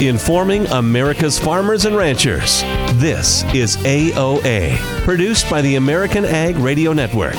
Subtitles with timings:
[0.00, 2.62] informing America's farmers and ranchers.
[2.94, 7.34] This is AOA, produced by the American Ag Radio Network.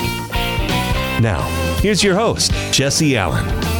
[1.21, 1.41] Now,
[1.81, 3.70] here's your host, Jesse Allen.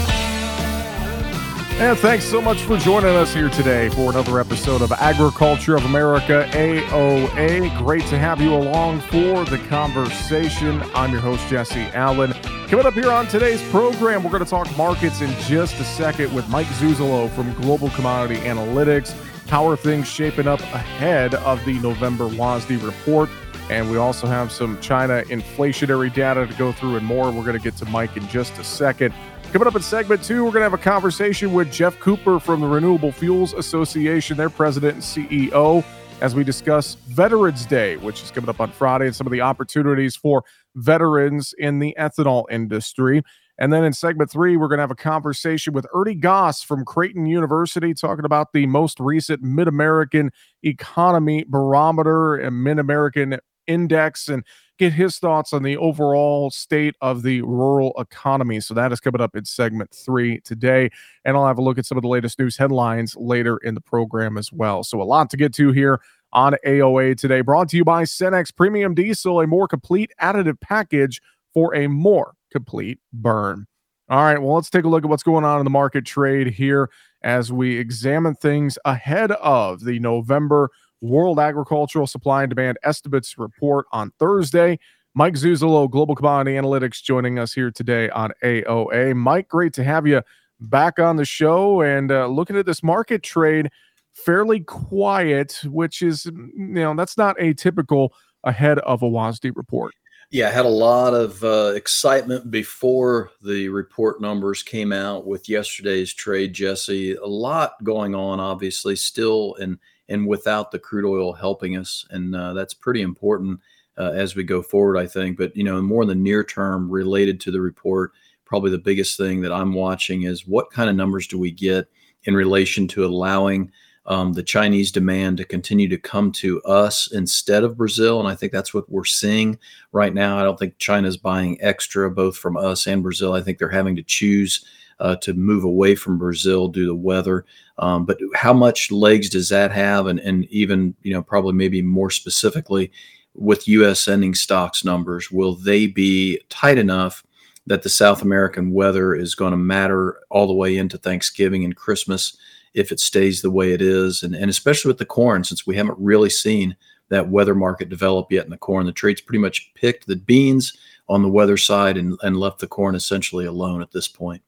[1.81, 5.83] And thanks so much for joining us here today for another episode of Agriculture of
[5.85, 7.75] America AOA.
[7.79, 10.79] Great to have you along for the conversation.
[10.93, 12.33] I'm your host, Jesse Allen.
[12.67, 16.31] Coming up here on today's program, we're going to talk markets in just a second
[16.35, 19.13] with Mike Zuzolo from Global Commodity Analytics.
[19.49, 23.27] How are things shaping up ahead of the November WASDE report?
[23.71, 27.31] And we also have some China inflationary data to go through and more.
[27.31, 29.15] We're going to get to Mike in just a second.
[29.51, 32.61] Coming up in segment two, we're going to have a conversation with Geoff Cooper from
[32.61, 35.83] the Renewable Fuels Association, their president and CEO,
[36.21, 39.41] as we discuss Veterans Day, which is coming up on Friday, and some of the
[39.41, 43.23] opportunities for veterans in the ethanol industry.
[43.57, 46.85] And then in segment three, we're going to have a conversation with Ernie Goss from
[46.85, 50.31] Creighton University talking about the most recent Mid American
[50.63, 54.45] Economy Barometer and Mid American Index and
[54.77, 58.59] get his thoughts on the overall state of the rural economy.
[58.59, 60.89] So that is coming up in segment three today.
[61.23, 63.81] And I'll have a look at some of the latest news headlines later in the
[63.81, 64.83] program as well.
[64.83, 66.01] So a lot to get to here
[66.33, 67.41] on AOA today.
[67.41, 71.21] Brought to you by Cenex Premium Diesel, a more complete additive package
[71.53, 73.67] for a more complete burn.
[74.09, 76.47] All right, well, let's take a look at what's going on in the market trade
[76.47, 76.89] here
[77.23, 80.69] as we examine things ahead of the November
[81.01, 84.79] World Agricultural Supply and Demand Estimates report on Thursday.
[85.13, 89.15] Mike Zuzolo, Global Commodity Analytics, joining us here today on AOA.
[89.15, 90.21] Mike, great to have you
[90.61, 93.69] back on the show and uh, looking at this market trade
[94.13, 98.09] fairly quiet, which is, you know, that's not atypical
[98.43, 99.93] ahead of a WASDE report.
[100.29, 105.49] Yeah, I had a lot of uh, excitement before the report numbers came out with
[105.49, 107.15] yesterday's trade, Jesse.
[107.15, 109.77] A lot going on, obviously, still, and
[110.11, 113.59] and without the crude oil helping us, and uh, that's pretty important
[113.97, 115.37] uh, as we go forward, I think.
[115.37, 118.11] But you know, more in the near term, related to the report,
[118.45, 121.87] probably the biggest thing that I'm watching is what kind of numbers do we get
[122.23, 123.71] in relation to allowing
[124.05, 128.19] um, the Chinese demand to continue to come to us instead of Brazil.
[128.19, 129.59] And I think that's what we're seeing
[129.91, 130.39] right now.
[130.39, 133.33] I don't think China's buying extra both from us and Brazil.
[133.33, 134.65] I think they're having to choose
[135.01, 137.43] uh, to move away from Brazil due to weather.
[137.79, 140.05] Um, but how much legs does that have?
[140.05, 142.91] And, and even, you know, probably maybe more specifically
[143.33, 144.07] with U.S.
[144.07, 147.23] ending stocks numbers, will they be tight enough?
[147.67, 151.75] That the South American weather is going to matter all the way into Thanksgiving and
[151.75, 152.35] Christmas
[152.73, 155.75] if it stays the way it is, and, and especially with the corn, since we
[155.75, 156.75] haven't really seen
[157.09, 158.87] that weather market develop yet in the corn.
[158.87, 160.75] The trade's pretty much picked the beans
[161.07, 164.41] on the weather side and, and left the corn essentially alone at this point.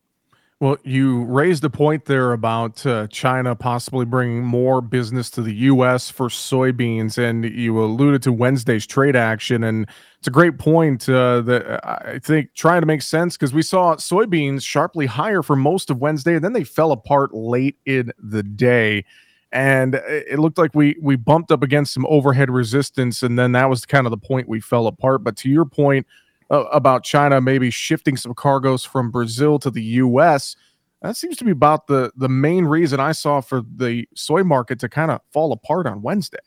[0.60, 5.54] Well, you raised a point there about uh, China possibly bringing more business to the
[5.56, 6.10] U.S.
[6.10, 11.42] for soybeans, and you alluded to Wednesday's trade action, and it's a great point uh,
[11.42, 15.90] that I think trying to make sense because we saw soybeans sharply higher for most
[15.90, 19.04] of Wednesday, and then they fell apart late in the day,
[19.52, 23.70] and it looked like we we bumped up against some overhead resistance, and then that
[23.70, 25.26] was kind of the point we fell apart.
[25.26, 26.08] But to your point
[26.54, 30.56] uh, about China maybe shifting some cargoes from Brazil to the U.S.
[31.02, 34.80] That seems to be about the the main reason I saw for the soy market
[34.82, 36.38] to kind of fall apart on Wednesday.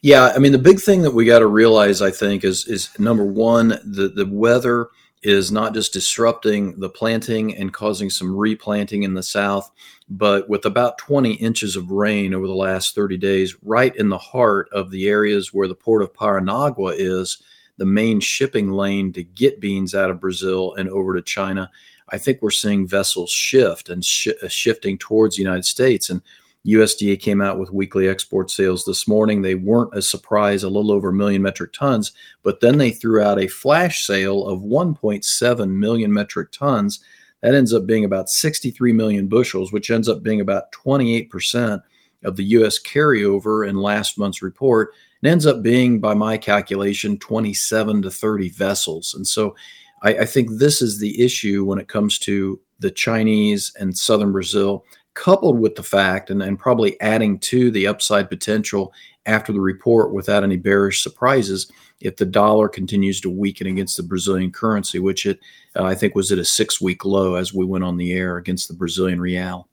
[0.00, 2.98] Yeah, I mean the big thing that we got to realize, I think, is is
[2.98, 4.88] number one the the weather
[5.22, 9.70] is not just disrupting the planting and causing some replanting in the south,
[10.08, 14.18] but with about 20 inches of rain over the last 30 days, right in the
[14.18, 17.40] heart of the areas where the port of Paranagua is,
[17.82, 21.68] the main shipping lane to get beans out of Brazil and over to China,
[22.10, 26.08] I think we're seeing vessels shift and sh- uh, shifting towards the United States.
[26.08, 26.22] And
[26.64, 29.42] USDA came out with weekly export sales this morning.
[29.42, 32.12] They weren't a surprise, a little over a million metric tons,
[32.44, 37.00] but then they threw out a flash sale of 1.7 million metric tons.
[37.40, 41.82] That ends up being about 63 million bushels, which ends up being about 28%
[42.22, 42.80] of the U.S.
[42.80, 44.92] carryover in last month's report
[45.22, 49.14] and ends up being, by my calculation, 27 to 30 vessels.
[49.14, 49.54] And so
[50.02, 54.32] I, I think this is the issue when it comes to the Chinese and southern
[54.32, 54.84] Brazil,
[55.14, 58.92] coupled with the fact, and, and probably adding to the upside potential
[59.26, 61.70] after the report without any bearish surprises
[62.00, 65.38] if the dollar continues to weaken against the Brazilian currency, which it
[65.76, 68.36] uh, I think was at a six week low as we went on the air
[68.36, 69.68] against the Brazilian real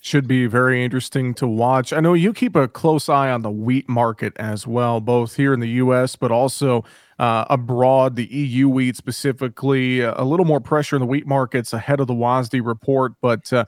[0.00, 1.92] should be very interesting to watch.
[1.92, 5.52] I know you keep a close eye on the wheat market as well, both here
[5.52, 6.16] in the U.S.
[6.16, 6.84] but also
[7.18, 8.16] uh, abroad.
[8.16, 12.14] The EU wheat specifically, a little more pressure in the wheat markets ahead of the
[12.14, 13.14] WASDE report.
[13.20, 13.64] But uh,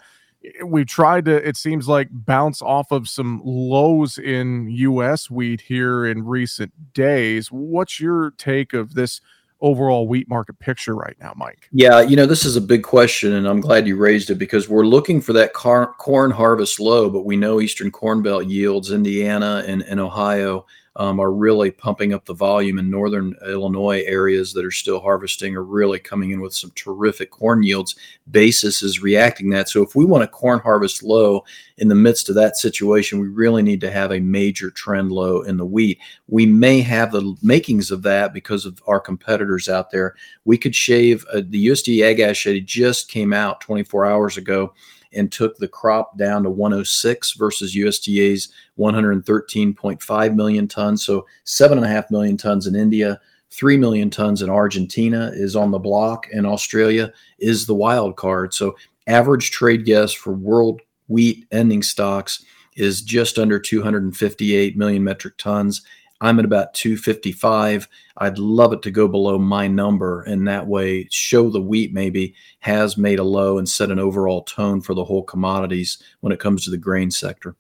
[0.65, 6.06] we've tried to it seems like bounce off of some lows in US wheat here
[6.06, 7.49] in recent days.
[7.49, 9.21] What's your take of this
[9.60, 11.68] overall wheat market picture right now, Mike?
[11.72, 14.68] Yeah, you know, this is a big question, and I'm glad you raised it because
[14.68, 18.90] we're looking for that car- corn harvest low, but we know Eastern Corn Belt yields,
[18.90, 20.66] Indiana and, and Ohio
[20.96, 25.54] um, are really pumping up the volume in northern Illinois areas that are still harvesting
[25.54, 27.94] are really coming in with some terrific corn yields.
[28.31, 29.69] Basis is reacting that.
[29.69, 31.44] So if we want a corn harvest low
[31.78, 35.42] in the midst of that situation, we really need to have a major trend low
[35.42, 36.00] in the wheat.
[36.26, 40.16] We may have the makings of that because of our competitors out there.
[40.44, 44.75] We could shave uh, the USDA Ag Attaché just came out 24 hours ago
[45.12, 51.04] and took the crop down to 106 versus USDA's 113.5 million tons.
[51.04, 53.20] So seven and a half million tons in India,
[53.50, 58.54] three million tons in Argentina is on the block, and Australia is the wild card.
[58.54, 58.76] So
[59.06, 62.44] average trade guess for world wheat ending stocks
[62.76, 65.82] is just under 258 million metric tons.
[66.20, 67.88] I'm at about 255.
[68.19, 72.34] I'd love it to go below my number and that way show the wheat maybe
[72.61, 76.40] has made a low and set an overall tone for the whole commodities when it
[76.40, 77.56] comes to the grain sector.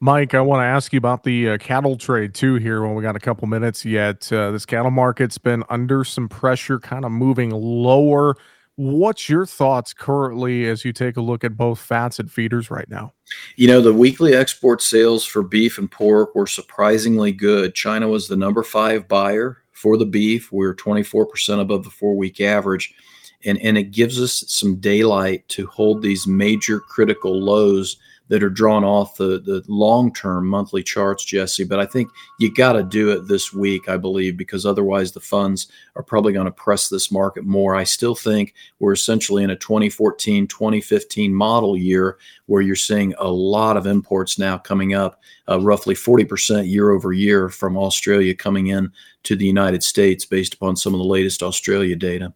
[0.00, 3.04] Mike, I want to ask you about the uh, cattle trade too here when we
[3.04, 4.32] got a couple minutes yet.
[4.32, 8.36] Uh, this cattle market's been under some pressure, kind of moving lower.
[8.76, 12.88] What's your thoughts currently as you take a look at both fats and feeders right
[12.88, 13.12] now?
[13.56, 17.74] You know, the weekly export sales for beef and pork were surprisingly good.
[17.74, 20.50] China was the number five buyer for the beef.
[20.50, 22.94] We are 24% above the four week average.
[23.44, 27.96] And, and it gives us some daylight to hold these major critical lows
[28.32, 31.64] that are drawn off the, the long term monthly charts, Jesse.
[31.64, 32.10] But I think
[32.40, 35.66] you got to do it this week, I believe, because otherwise the funds
[35.96, 37.76] are probably going to press this market more.
[37.76, 42.16] I still think we're essentially in a 2014, 2015 model year
[42.46, 47.12] where you're seeing a lot of imports now coming up, uh, roughly 40% year over
[47.12, 48.90] year from Australia coming in
[49.24, 52.32] to the United States based upon some of the latest Australia data.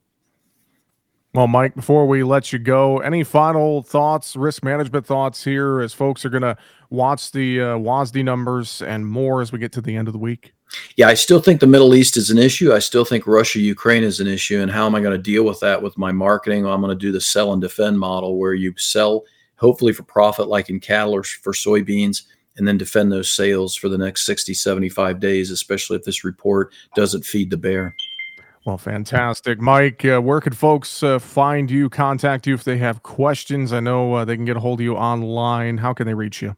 [1.37, 5.93] Well, Mike, before we let you go, any final thoughts, risk management thoughts here as
[5.93, 6.56] folks are going to
[6.88, 10.19] watch the uh, WASDE numbers and more as we get to the end of the
[10.19, 10.55] week?
[10.97, 12.73] Yeah, I still think the Middle East is an issue.
[12.73, 14.62] I still think Russia, Ukraine is an issue.
[14.62, 16.65] And how am I going to deal with that with my marketing?
[16.65, 19.25] Well, I'm going to do the sell and defend model where you sell,
[19.56, 22.23] hopefully for profit, like in cattle or for soybeans,
[22.56, 26.73] and then defend those sales for the next 60, 75 days, especially if this report
[26.94, 27.94] doesn't feed the bear.
[28.67, 29.61] Well, fantastic.
[29.61, 33.73] Mike, uh, where could folks uh, find you, contact you if they have questions?
[33.73, 35.79] I know uh, they can get a hold of you online.
[35.79, 36.57] How can they reach you?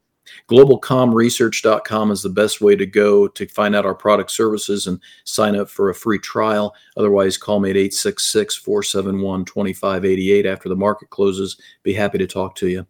[0.49, 5.55] globalcomresearch.com is the best way to go to find out our product services and sign
[5.55, 6.75] up for a free trial.
[6.97, 11.61] Otherwise, call me at 866 471 2588 after the market closes.
[11.83, 12.87] Be happy to talk to you.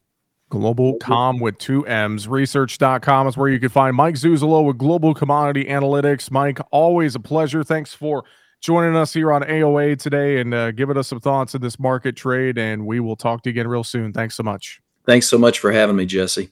[0.53, 2.29] Globalcom with two M's.
[2.29, 6.31] Research.com is where you can find Mike Zuzolo with Global Commodity Analytics.
[6.31, 7.65] Mike, always a pleasure.
[7.65, 8.25] Thanks for
[8.61, 12.17] joining us here on AOA today and uh, giving us some thoughts in this market
[12.17, 12.59] trade.
[12.59, 14.13] And we will talk to you again real soon.
[14.13, 14.81] Thanks so much.
[15.07, 16.51] Thanks so much for having me, Jesse.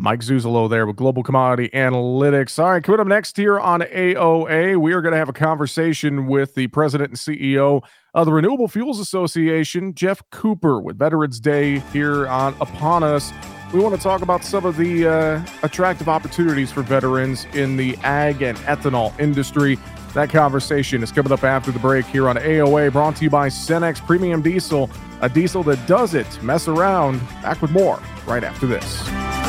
[0.00, 2.58] Mike Zuzolo there with Global Commodity Analytics.
[2.58, 6.26] All right, coming up next here on AOA, we are going to have a conversation
[6.26, 7.82] with the president and CEO
[8.14, 13.30] of the Renewable Fuels Association, Geoff Cooper, with Veterans Day here on upon us.
[13.74, 17.96] We want to talk about some of the uh, attractive opportunities for veterans in the
[17.98, 19.78] ag and ethanol industry.
[20.14, 23.48] That conversation is coming up after the break here on AOA, brought to you by
[23.48, 24.90] Cenex Premium Diesel,
[25.20, 26.42] a diesel that does it.
[26.42, 27.20] Mess around.
[27.42, 29.39] Back with more right after this.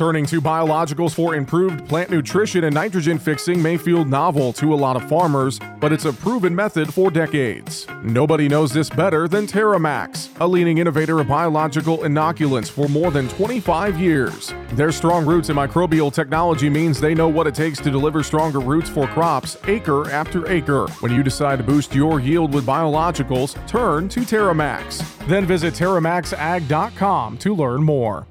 [0.00, 4.74] Turning to biologicals for improved plant nutrition and nitrogen fixing may feel novel to a
[4.74, 7.86] lot of farmers, but it's a proven method for decades.
[8.02, 13.28] Nobody knows this better than Terramax, a leading innovator of biological inoculants for more than
[13.28, 14.54] 25 years.
[14.72, 18.60] Their strong roots in microbial technology means they know what it takes to deliver stronger
[18.60, 20.86] roots for crops acre after acre.
[21.00, 25.04] When you decide to boost your yield with biologicals, turn to Terramax.
[25.26, 28.26] Then visit terramaxag.com to learn more.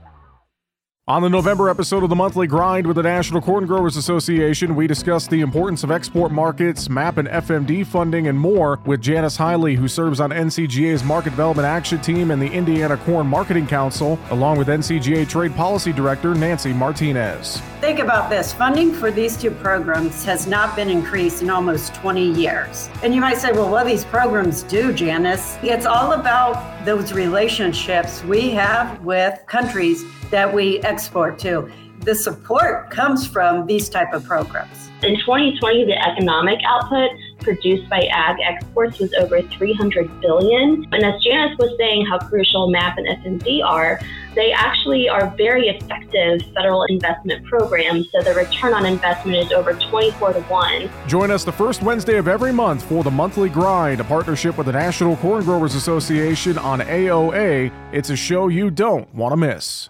[1.10, 4.86] On the November episode of the Monthly Grind with the National Corn Growers Association, we
[4.86, 9.76] discussed the importance of export markets, MAP and FMD funding, and more with Janice Hiley,
[9.76, 14.60] who serves on NCGA's Market Development Action Team and the Indiana Corn Marketing Council, along
[14.60, 17.60] with NCGA Trade Policy Director Nancy Martinez.
[17.82, 22.34] Think about this funding for these two programs has not been increased in almost 20
[22.34, 22.88] years.
[23.02, 25.58] And you might say, well, what do these programs do, Janice?
[25.64, 31.72] It's all about those relationships we have with countries that we to.
[32.02, 34.90] the support comes from these type of programs.
[35.02, 40.86] In 2020, the economic output produced by ag exports was over 300 billion.
[40.92, 44.00] And as Janice was saying, how crucial MAP and FMD are,
[44.36, 48.10] they actually are very effective federal investment programs.
[48.12, 50.90] So the return on investment is over 24 to 1.
[51.08, 54.68] Join us the first Wednesday of every month for the Monthly Grind, a partnership with
[54.68, 57.72] the National Corn Growers Association on AOA.
[57.94, 59.90] It's a show you don't want to miss.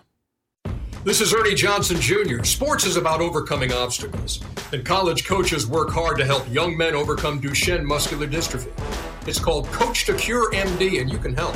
[1.06, 2.44] This is Ernie Johnson Jr.
[2.44, 7.39] Sports is about overcoming obstacles, and college coaches work hard to help young men overcome
[7.41, 8.74] Duchenne muscular dystrophy.
[9.25, 11.56] It's called Coach to Cure MD, and you can help.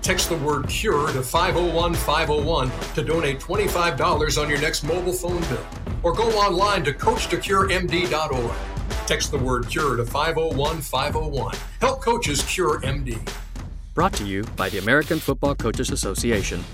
[0.00, 5.40] Text the word CURE to 501 501 to donate $25 on your next mobile phone
[5.40, 5.66] bill,
[6.04, 8.56] or go online to CoachToCureMD.org.
[9.08, 11.56] Text the word CURE to 501 501.
[11.80, 13.18] Help coaches cure MD.
[13.94, 16.64] Brought to you by the American Football Coaches Association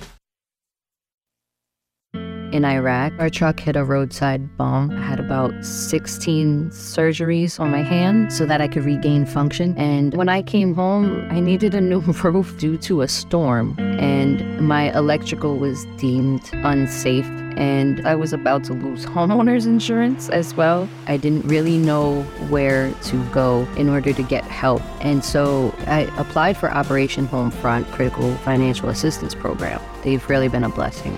[2.55, 3.13] in Iraq.
[3.19, 4.93] Our truck hit a roadside bomb.
[4.93, 9.77] I had about 16 surgeries on my hand so that I could regain function.
[9.77, 14.61] And when I came home, I needed a new roof due to a storm, and
[14.61, 17.27] my electrical was deemed unsafe.
[17.57, 20.89] And I was about to lose homeowners insurance as well.
[21.09, 24.83] I didn't really know where to go in order to get help.
[25.05, 29.81] And so I applied for Operation Homefront Critical Financial Assistance Program.
[30.05, 31.17] They've really been a blessing.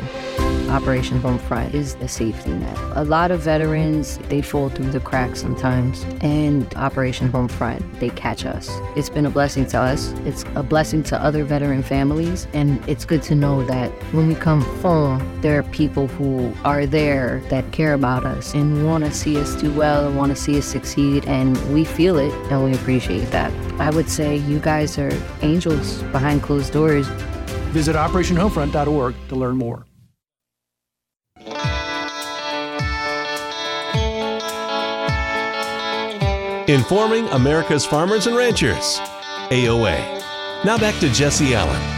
[0.70, 2.76] Operation Homefront is the safety net.
[2.94, 8.44] A lot of veterans, they fall through the cracks sometimes, and Operation Homefront, they catch
[8.44, 8.68] us.
[8.96, 10.12] It's been a blessing to us.
[10.24, 14.34] It's a blessing to other veteran families, and it's good to know that when we
[14.34, 19.12] come home, there are people who are there that care about us and want to
[19.12, 22.64] see us do well and want to see us succeed, and we feel it and
[22.64, 23.52] we appreciate that.
[23.80, 25.12] I would say you guys are
[25.42, 27.08] angels behind closed doors.
[27.76, 29.84] Visit OperationHomefront.org to learn more.
[36.68, 38.98] Informing America's farmers and ranchers.
[39.50, 39.98] AOA.
[40.64, 41.95] Now back to Jesse Allen.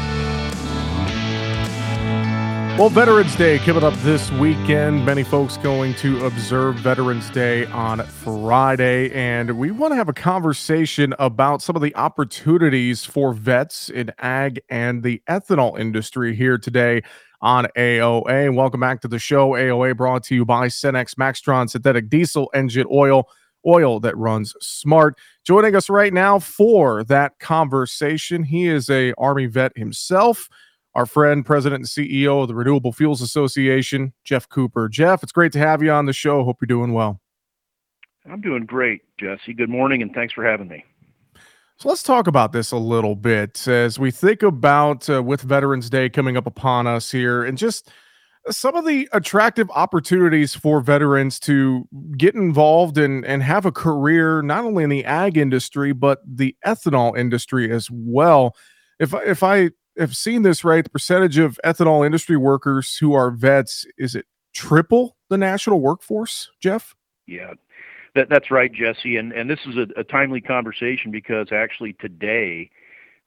[2.79, 5.05] Well, Veterans Day coming up this weekend.
[5.05, 10.13] Many folks going to observe Veterans Day on Friday, and we want to have a
[10.13, 16.57] conversation about some of the opportunities for vets in ag and the ethanol industry here
[16.57, 17.03] today
[17.41, 18.55] on AOA.
[18.55, 19.51] Welcome back to the show.
[19.51, 23.29] AOA brought to you by Cenex Maxtron Synthetic Diesel Engine Oil
[23.67, 25.19] oil that runs smart.
[25.45, 30.49] Joining us right now for that conversation, he is a Army vet himself.
[30.95, 34.89] Our friend, President and CEO of the Renewable Fuels Association, Geoff Cooper.
[34.89, 36.45] Geoff, it's great to have you on the show.
[36.45, 37.21] Hope you're doing well.
[38.31, 39.55] I'm doing great, Jesse.
[39.55, 40.85] Good morning, and thanks for having me.
[41.79, 45.89] So let's talk about this a little bit as we think about uh, with Veterans
[45.89, 47.89] Day coming up upon us here and just
[48.51, 54.43] some of the attractive opportunities for veterans to get involved and, and have a career
[54.43, 58.57] not only in the ag industry but the ethanol industry as well.
[58.99, 63.31] If if I have seen this right, the percentage of ethanol industry workers who are
[63.31, 66.95] vets is it triple the national workforce, Geoff?
[67.27, 67.55] Yeah,
[68.15, 69.17] that, that's right, Jesse.
[69.17, 72.71] And and this is a, a timely conversation because actually today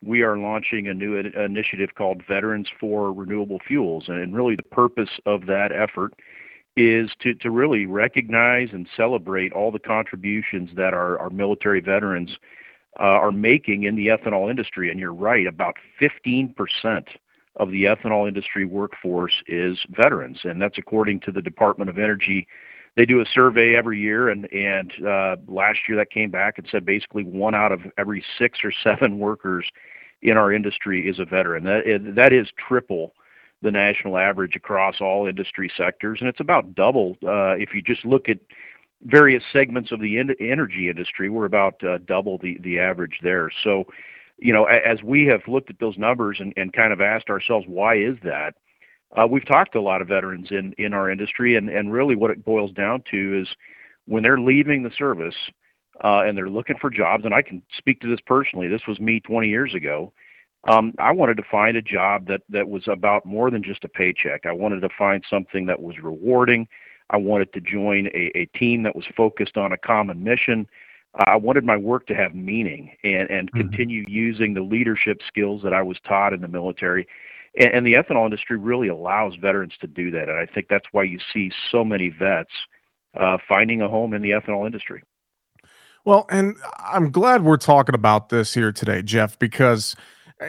[0.03, 4.05] we are launching a new initiative called Veterans for Renewable Fuels.
[4.07, 6.13] And really, the purpose of that effort
[6.75, 12.37] is to, to really recognize and celebrate all the contributions that our, our military veterans
[12.97, 14.89] are making in the ethanol industry.
[14.91, 16.53] And you're right, about 15%
[17.57, 22.47] of the ethanol industry workforce is veterans, and that's according to the Department of Energy.
[22.95, 26.67] They do a survey every year, and and uh, last year that came back and
[26.69, 29.65] said basically one out of every six or seven workers
[30.21, 31.63] in our industry is a veteran.
[31.65, 33.13] That that is triple
[33.61, 38.05] the national average across all industry sectors, and it's about double uh, if you just
[38.05, 38.39] look at
[39.03, 41.29] various segments of the energy industry.
[41.29, 43.49] We're about uh, double the the average there.
[43.63, 43.85] So,
[44.37, 47.65] you know, as we have looked at those numbers and, and kind of asked ourselves,
[47.67, 48.55] why is that?
[49.15, 52.15] Uh, we've talked to a lot of veterans in in our industry, and and really
[52.15, 53.47] what it boils down to is
[54.05, 55.35] when they're leaving the service,
[56.03, 58.67] uh, and they're looking for jobs, and I can speak to this personally.
[58.67, 60.13] This was me 20 years ago.
[60.67, 63.89] Um, I wanted to find a job that that was about more than just a
[63.89, 64.45] paycheck.
[64.45, 66.67] I wanted to find something that was rewarding.
[67.11, 70.67] I wanted to join a, a team that was focused on a common mission.
[71.19, 73.59] Uh, I wanted my work to have meaning and, and mm-hmm.
[73.59, 77.07] continue using the leadership skills that I was taught in the military.
[77.59, 80.29] And, and the ethanol industry really allows veterans to do that.
[80.29, 82.51] And I think that's why you see so many vets
[83.19, 85.03] uh, finding a home in the ethanol industry.
[86.03, 89.95] Well, and I'm glad we're talking about this here today, Geoff, because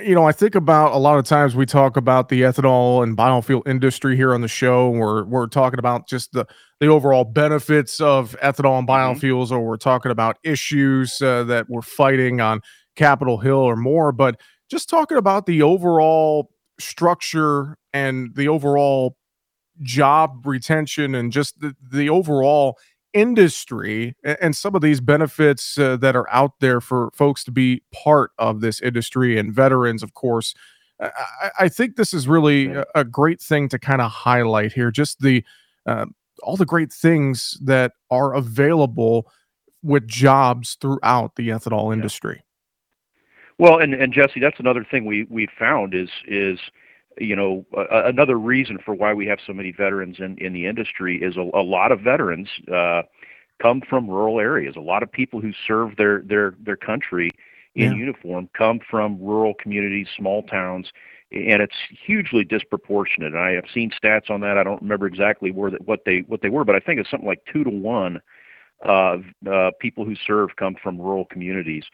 [0.01, 3.17] you know, I think about a lot of times we talk about the ethanol and
[3.17, 4.89] biofuel industry here on the show.
[4.89, 6.47] We're we're talking about just the
[6.81, 8.91] the overall benefits of ethanol and mm-hmm.
[8.91, 9.55] biofuels, mm-hmm.
[9.55, 12.61] or we're talking about issues uh, that we're fighting on
[12.97, 14.13] Capitol Hill or more.
[14.13, 19.17] But just talking about the overall structure and the overall
[19.83, 22.79] job retention and just the, the overall
[23.15, 27.83] industry and some of these benefits uh, that are out there for folks to be
[27.93, 30.55] part of this industry and veterans, of course.
[31.01, 34.91] I, I think this is really a, a great thing to kind of highlight here.
[34.91, 35.45] Just the
[35.87, 36.07] uh,
[36.43, 39.31] all the great things that are available
[39.83, 42.45] with jobs throughout the ethanol industry.
[43.59, 46.59] Well, and, and Jesse, that's another thing we we found is is
[47.19, 50.67] you know uh, another reason for why we have so many veterans in in the
[50.67, 53.03] industry is a, a lot of veterans uh,
[53.61, 54.75] come from rural areas.
[54.77, 57.31] A lot of people who serve their their their country
[57.75, 57.99] in yeah.
[57.99, 60.93] uniform come from rural communities, small towns,
[61.31, 63.33] and it's hugely disproportionate.
[63.33, 64.59] And I have seen stats on that.
[64.59, 67.11] I don't remember exactly where that, what they what they were, but I think it's
[67.11, 68.21] something like two to one.
[68.85, 71.85] Uh, uh, people who serve come from rural communities.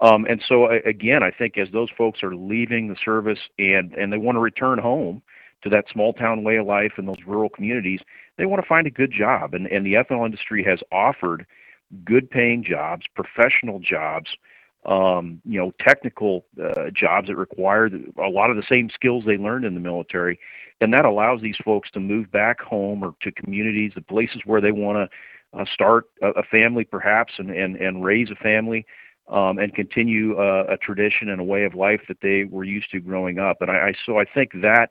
[0.00, 4.12] Um, and so again, I think as those folks are leaving the service and and
[4.12, 5.22] they want to return home
[5.62, 8.00] to that small town way of life in those rural communities,
[8.36, 9.54] they want to find a good job.
[9.54, 11.46] And and the ethanol industry has offered
[12.04, 14.28] good paying jobs, professional jobs,
[14.86, 17.90] um, you know, technical uh, jobs that require
[18.22, 20.38] a lot of the same skills they learned in the military,
[20.80, 24.60] and that allows these folks to move back home or to communities, the places where
[24.60, 28.86] they want to uh, start a, a family perhaps and and and raise a family
[29.28, 32.90] um, and continue uh, a tradition and a way of life that they were used
[32.92, 33.60] to growing up.
[33.60, 34.90] And I, I so I think that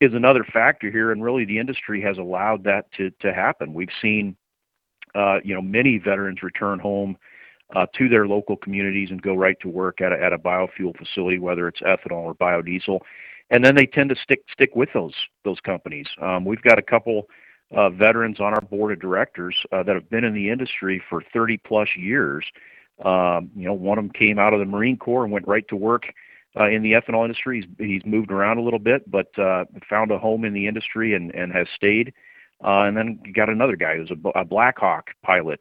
[0.00, 3.74] is another factor here, and really the industry has allowed that to to happen.
[3.74, 4.36] We've seen,
[5.14, 7.16] uh, you know, many veterans return home.
[7.76, 10.96] Uh, to their local communities and go right to work at a, at a biofuel
[10.96, 12.98] facility, whether it's ethanol or biodiesel,
[13.50, 15.12] and then they tend to stick stick with those
[15.44, 16.06] those companies.
[16.22, 17.28] Um, we've got a couple
[17.76, 21.22] uh, veterans on our board of directors uh, that have been in the industry for
[21.32, 22.44] 30 plus years,
[23.04, 25.66] um, you know, one of them came out of the Marine Corps and went right
[25.68, 26.12] to work
[26.58, 27.60] uh, in the ethanol industry.
[27.78, 31.14] He's, he's moved around a little bit, but uh, found a home in the industry
[31.14, 32.12] and, and has stayed.
[32.64, 35.60] Uh, and then got another guy who's a, a Black Hawk pilot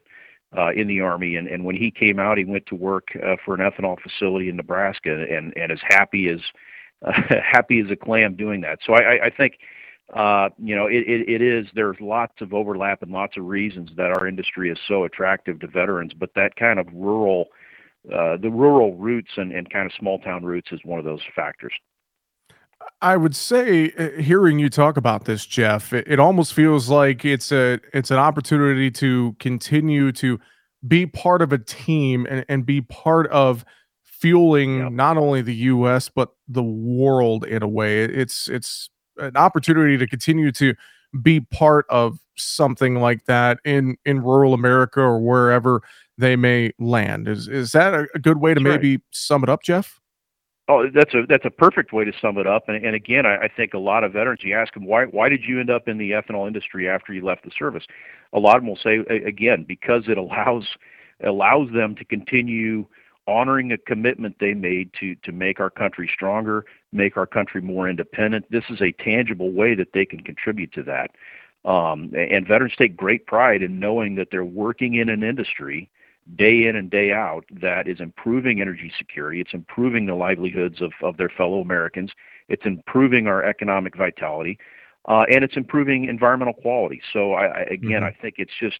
[0.57, 1.35] uh, in the Army.
[1.35, 4.49] And, and when he came out, he went to work uh, for an ethanol facility
[4.49, 6.39] in Nebraska and, and as happy as
[7.05, 7.11] uh,
[7.43, 8.79] happy as a clam doing that.
[8.83, 9.59] So I, I think
[10.13, 13.89] uh, you know, it, it, it is, there's lots of overlap and lots of reasons
[13.97, 17.47] that our industry is so attractive to veterans, but that kind of rural,
[18.13, 21.21] uh, the rural roots and, and kind of small town roots is one of those
[21.35, 21.73] factors.
[23.01, 27.25] I would say, uh, hearing you talk about this, Geoff, it, it, almost feels like
[27.25, 30.39] it's a it's an opportunity to continue to
[30.87, 33.65] be part of a team and, and be part of
[34.03, 34.91] fueling yep.
[34.91, 36.09] not only the U.S.
[36.09, 38.03] but the world in a way.
[38.03, 40.73] It's it's an opportunity to continue to
[41.21, 45.81] be part of something like that in in rural America or wherever
[46.17, 47.27] they may land.
[47.27, 49.01] Is is that a, good way to that's maybe right.
[49.11, 49.99] sum it up, Geoff?
[50.69, 52.67] Oh, that's a that's a perfect way to sum it up.
[52.67, 55.29] And, and again, I, I think a lot of veterans, you ask them why why
[55.29, 57.85] did you end up in the ethanol industry after you left the service?
[58.33, 60.67] A lot of them will say again because it allows
[61.23, 62.85] allows them to continue
[63.27, 67.89] honoring a commitment they made to to make our country stronger, make our country more
[67.89, 68.45] independent.
[68.49, 71.11] This is a tangible way that they can contribute to that.
[71.65, 75.89] Um, and veterans take great pride in knowing that they're working in an industry
[76.35, 79.39] day in and day out that is improving energy security.
[79.41, 82.11] It's improving the livelihoods of, of their fellow Americans.
[82.49, 84.59] It's improving our economic vitality.
[85.07, 87.01] Uh, and it's improving environmental quality.
[87.13, 88.05] So, I, I again, mm-hmm.
[88.05, 88.79] I think it's just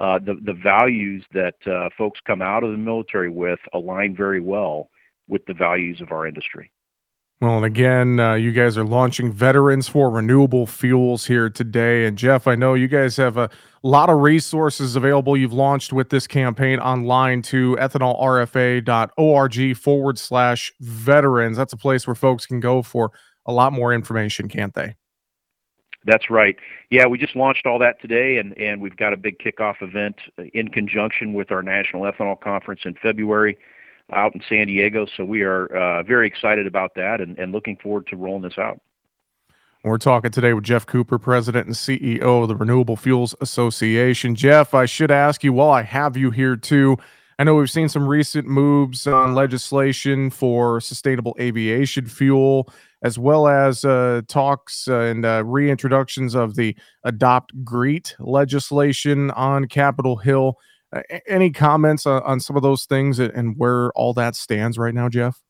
[0.00, 4.40] uh, the the values that uh, folks come out of the military with align very
[4.40, 4.90] well
[5.28, 6.72] with the values of our industry.
[7.40, 12.04] Well, and again, uh, you guys are launching Veterans for Renewable Fuels here today.
[12.04, 13.48] And Geoff, I know you guys have a
[13.82, 15.38] lot of resources available.
[15.38, 21.56] You've launched with this campaign online to ethanolrfa.org forward slash veterans.
[21.56, 23.10] That's a place where folks can go for
[23.46, 24.96] a lot more information, can't they?
[26.04, 26.56] That's right.
[26.90, 30.16] Yeah, we just launched all that today, and, and we've got a big kickoff event
[30.52, 33.56] in conjunction with our National Ethanol Conference in February
[34.12, 35.06] out in San Diego.
[35.16, 38.58] So we are uh, very excited about that and, and looking forward to rolling this
[38.58, 38.80] out.
[39.82, 44.34] We're talking today with Geoff Cooper, President and CEO of the Renewable Fuels Association.
[44.34, 46.98] Geoff, I should ask you while I have you here too.
[47.38, 52.70] I know we've seen some recent moves on legislation for sustainable aviation fuel
[53.02, 60.16] as well as uh, talks and uh, reintroductions of the Adopt GREET legislation on Capitol
[60.16, 60.58] Hill.
[60.92, 64.94] Uh, any comments on, on, some of those things and where all that stands right
[64.94, 65.40] now, Geoff?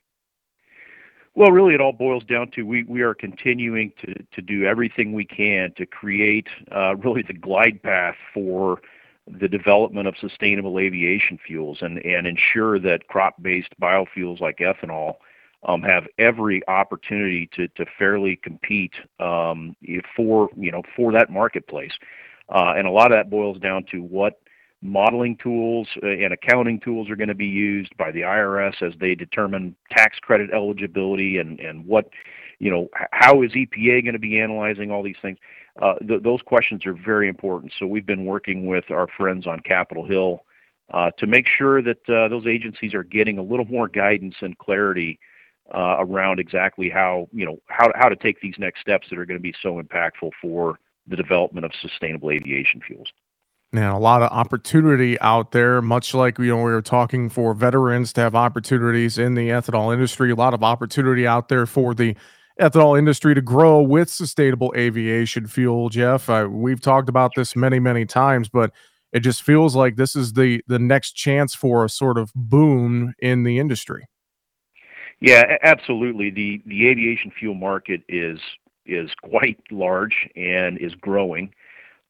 [1.34, 5.12] Well, really, it all boils down to we, we are continuing to, to do everything
[5.12, 8.80] we can to create uh, really the glide path for
[9.26, 15.14] the development of sustainable aviation fuels and, and ensure that crop based biofuels like ethanol
[15.62, 19.76] um, have every opportunity to, to fairly compete um,
[20.16, 21.92] for you know for that marketplace.
[22.48, 24.40] Uh, and a lot of that boils down to what
[24.82, 28.94] modeling tools uh, and accounting tools are going to be used by the IRS as
[28.98, 32.08] they determine tax credit eligibility and, and what,
[32.58, 35.38] you know, how is EPA going to be analyzing all these things?
[35.80, 37.72] Uh, th- those questions are very important.
[37.78, 40.44] So we've been working with our friends on Capitol Hill
[40.92, 44.56] uh, to make sure that uh, those agencies are getting a little more guidance and
[44.58, 45.18] clarity
[45.74, 49.24] uh, around exactly how you know how how to take these next steps that are
[49.24, 53.08] going to be so impactful for the development of sustainable aviation fuels.
[53.72, 57.54] And a lot of opportunity out there, much like you know we were talking for
[57.54, 60.32] veterans to have opportunities in the ethanol industry.
[60.32, 62.16] A lot of opportunity out there for the
[62.60, 65.88] ethanol industry to grow with sustainable aviation fuel.
[65.88, 68.72] Geoff, uh, we've talked about this many, many times, but
[69.12, 73.14] it just feels like this is the the next chance for a sort of boom
[73.20, 74.06] in the industry.
[75.20, 76.30] Yeah, absolutely.
[76.30, 78.40] The the aviation fuel market is
[78.86, 81.52] is quite large and is growing.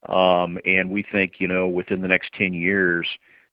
[0.09, 3.07] Um, and we think, you know, within the next 10 years,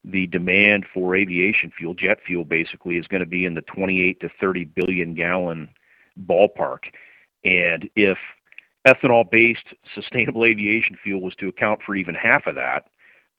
[0.03, 4.19] the demand for aviation fuel, jet fuel basically, is going to be in the 28
[4.21, 5.69] to 30 billion gallon
[6.25, 6.85] ballpark.
[7.43, 8.17] And if
[8.87, 12.85] ethanol based sustainable aviation fuel was to account for even half of that,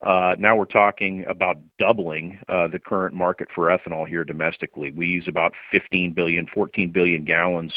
[0.03, 4.93] uh, now we're talking about doubling uh, the current market for ethanol here domestically.
[4.93, 7.73] We use about 15 billion, 14 billion gallons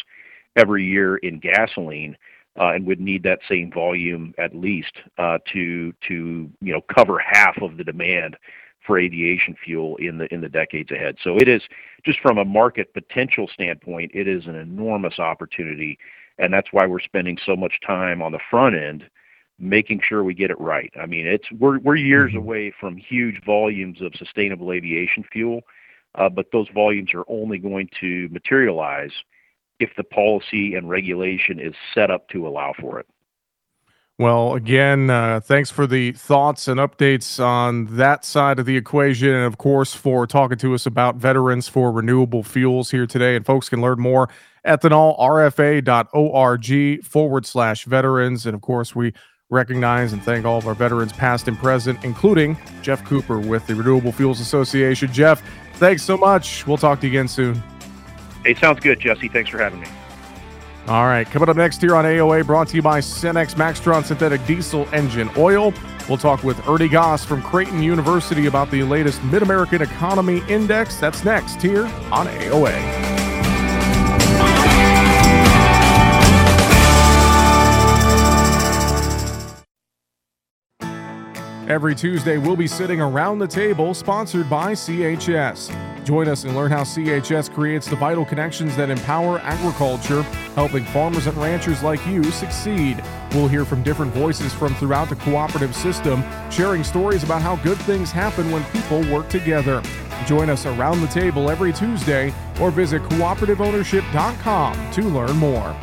[0.55, 2.15] every year in gasoline
[2.57, 7.61] and would need that same volume at least uh, to to you know cover half
[7.61, 8.37] of the demand
[8.85, 11.15] for aviation fuel in the in the decades ahead.
[11.23, 11.61] So it is
[12.03, 15.97] just from a market potential standpoint, it is an enormous opportunity,
[16.37, 19.09] and that's why we're spending so much time on the front end
[19.59, 20.91] making sure we get it right.
[20.99, 22.39] I mean, it's we're we're years mm-hmm.
[22.39, 25.61] away from huge volumes of sustainable aviation fuel,
[26.15, 29.11] uh, but those volumes are only going to materialize
[29.81, 33.07] if the policy and regulation is set up to allow for it.
[34.17, 39.29] Well, again, uh, thanks for the thoughts and updates on that side of the equation.
[39.29, 43.35] And of course, for talking to us about veterans for renewable fuels here today.
[43.35, 44.29] And folks can learn more
[44.63, 48.45] ethanolrfa.org forward slash veterans.
[48.45, 49.11] And of course, we
[49.49, 53.73] recognize and thank all of our veterans, past and present, including Geoff Cooper with the
[53.73, 55.11] Renewable Fuels Association.
[55.11, 55.41] Geoff,
[55.73, 56.67] thanks so much.
[56.67, 57.63] We'll talk to you again soon.
[58.43, 59.27] Hey, sounds good, Jesse.
[59.27, 59.87] Thanks for having me.
[60.87, 64.43] All right, coming up next here on AOA, brought to you by Cenex Maxtron Synthetic
[64.47, 65.73] Diesel Engine Oil.
[66.09, 70.99] We'll talk with Ernie Goss from Creighton University about the latest Mid American Economy Index.
[70.99, 72.71] That's next here on AOA.
[81.69, 85.90] Every Tuesday, we'll be sitting around the table, sponsored by CHS.
[86.03, 90.23] Join us and learn how CHS creates the vital connections that empower agriculture,
[90.55, 93.03] helping farmers and ranchers like you succeed.
[93.33, 97.77] We'll hear from different voices from throughout the cooperative system, sharing stories about how good
[97.79, 99.81] things happen when people work together.
[100.25, 105.75] Join us around the table every Tuesday or visit cooperativeownership.com to learn more.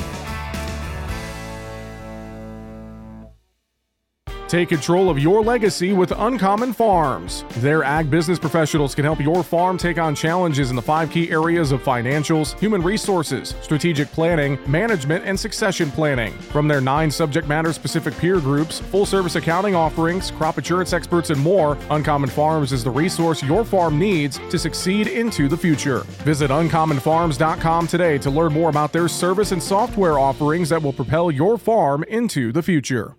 [4.49, 7.45] Take control of your legacy with Uncommon Farms.
[7.59, 11.31] Their ag business professionals can help your farm take on challenges in the five key
[11.31, 16.33] areas of financials, human resources, strategic planning, management, and succession planning.
[16.33, 21.29] From their nine subject matter specific peer groups, full service accounting offerings, crop insurance experts,
[21.29, 26.01] and more, Uncommon Farms is the resource your farm needs to succeed into the future.
[26.25, 31.31] Visit uncommonfarms.com today to learn more about their service and software offerings that will propel
[31.31, 33.15] your farm into the future.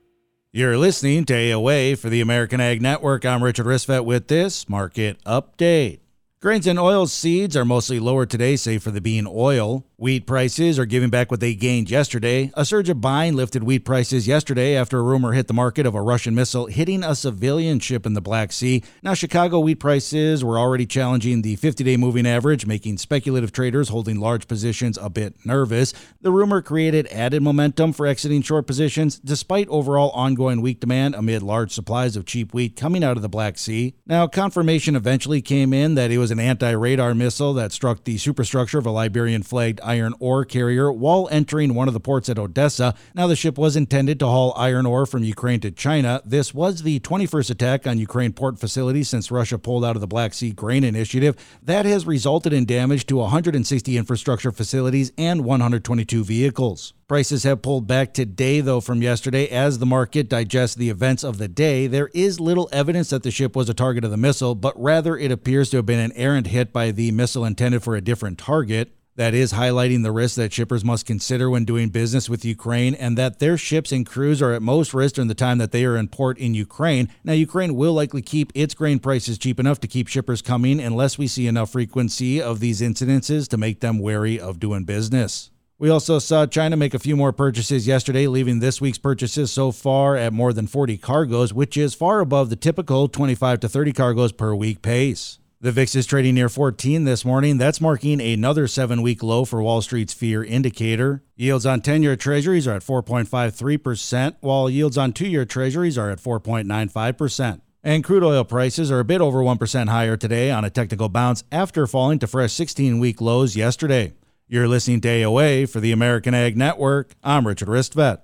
[0.52, 3.24] You're listening to AOA for the American Ag Network.
[3.24, 6.00] I'm Richard Risvet with this market update.
[6.42, 9.84] Grains and oil seeds are mostly lower today, save for the bean oil.
[9.98, 12.50] Wheat prices are giving back what they gained yesterday.
[12.54, 15.94] A surge of buying lifted wheat prices yesterday after a rumor hit the market of
[15.94, 18.82] a Russian missile hitting a civilian ship in the Black Sea.
[19.04, 23.90] Now, Chicago wheat prices were already challenging the 50 day moving average, making speculative traders
[23.90, 25.94] holding large positions a bit nervous.
[26.22, 31.44] The rumor created added momentum for exiting short positions, despite overall ongoing weak demand amid
[31.44, 33.96] large supplies of cheap wheat coming out of the Black Sea.
[34.06, 38.04] Now, confirmation eventually came in that it was was an anti radar missile that struck
[38.04, 42.30] the superstructure of a Liberian flagged iron ore carrier while entering one of the ports
[42.30, 42.94] at Odessa.
[43.16, 46.22] Now, the ship was intended to haul iron ore from Ukraine to China.
[46.24, 50.08] This was the 21st attack on Ukraine port facilities since Russia pulled out of the
[50.08, 51.36] Black Sea Grain Initiative.
[51.64, 56.94] That has resulted in damage to 160 infrastructure facilities and 122 vehicles.
[57.10, 61.40] Prices have pulled back today, though, from yesterday as the market digests the events of
[61.40, 61.88] the day.
[61.88, 65.18] There is little evidence that the ship was a target of the missile, but rather
[65.18, 68.38] it appears to have been an errant hit by the missile intended for a different
[68.38, 68.94] target.
[69.16, 73.18] That is highlighting the risks that shippers must consider when doing business with Ukraine and
[73.18, 75.98] that their ships and crews are at most risk during the time that they are
[75.98, 77.10] in port in Ukraine.
[77.24, 81.18] Now, Ukraine will likely keep its grain prices cheap enough to keep shippers coming unless
[81.18, 85.50] we see enough frequency of these incidences to make them wary of doing business.
[85.80, 89.72] We also saw China make a few more purchases yesterday, leaving this week's purchases so
[89.72, 93.94] far at more than 40 cargoes, which is far above the typical 25 to 30
[93.94, 95.40] cargoes per week pace.
[95.62, 97.58] The VIX is trading near 14 this morning.
[97.58, 101.24] That's marking another seven week low for Wall Street's fear indicator.
[101.38, 106.10] Yields on 10 year treasuries are at 4.53%, while yields on two year treasuries are
[106.10, 107.62] at 4.95%.
[107.86, 111.46] And crude oil prices are a bit over 1% higher today on a technical bounce
[111.54, 114.12] after falling to fresh 16 week lows yesterday.
[114.52, 117.14] You're listening to AOA for the American Ag Network.
[117.24, 118.22] I'm Richard Ristvet.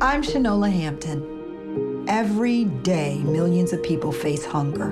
[0.00, 2.06] I'm Shanola Hampton.
[2.08, 4.88] Every day, millions of people face hunger.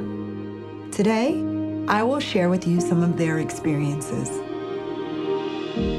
[0.92, 1.42] Today,
[1.88, 4.28] I will share with you some of their experiences.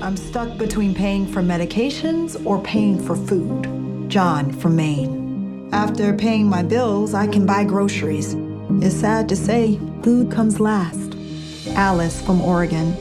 [0.03, 4.08] I'm stuck between paying for medications or paying for food.
[4.08, 5.71] John from Maine.
[5.73, 8.36] After paying my bills, I can buy groceries.
[8.80, 11.16] It's sad to say, food comes last.
[11.70, 12.94] Alice from Oregon.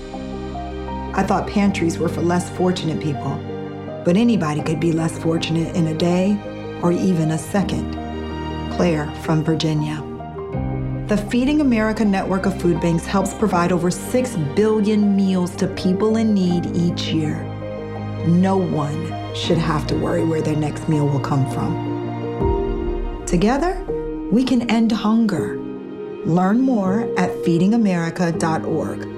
[1.14, 3.38] I thought pantries were for less fortunate people,
[4.02, 6.38] but anybody could be less fortunate in a day
[6.80, 7.92] or even a second.
[8.72, 10.02] Claire from Virginia.
[11.08, 16.16] The Feeding America network of food banks helps provide over 6 billion meals to people
[16.16, 17.44] in need each year.
[18.26, 23.24] No one should have to worry where their next meal will come from.
[23.26, 23.84] Together,
[24.32, 25.65] we can end hunger
[26.26, 29.16] Learn more at feedingamerica.org.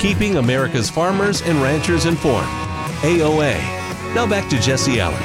[0.00, 2.46] Keeping America's farmers and ranchers informed.
[3.00, 3.54] AOA.
[4.14, 5.22] Now back to Jesse Allen.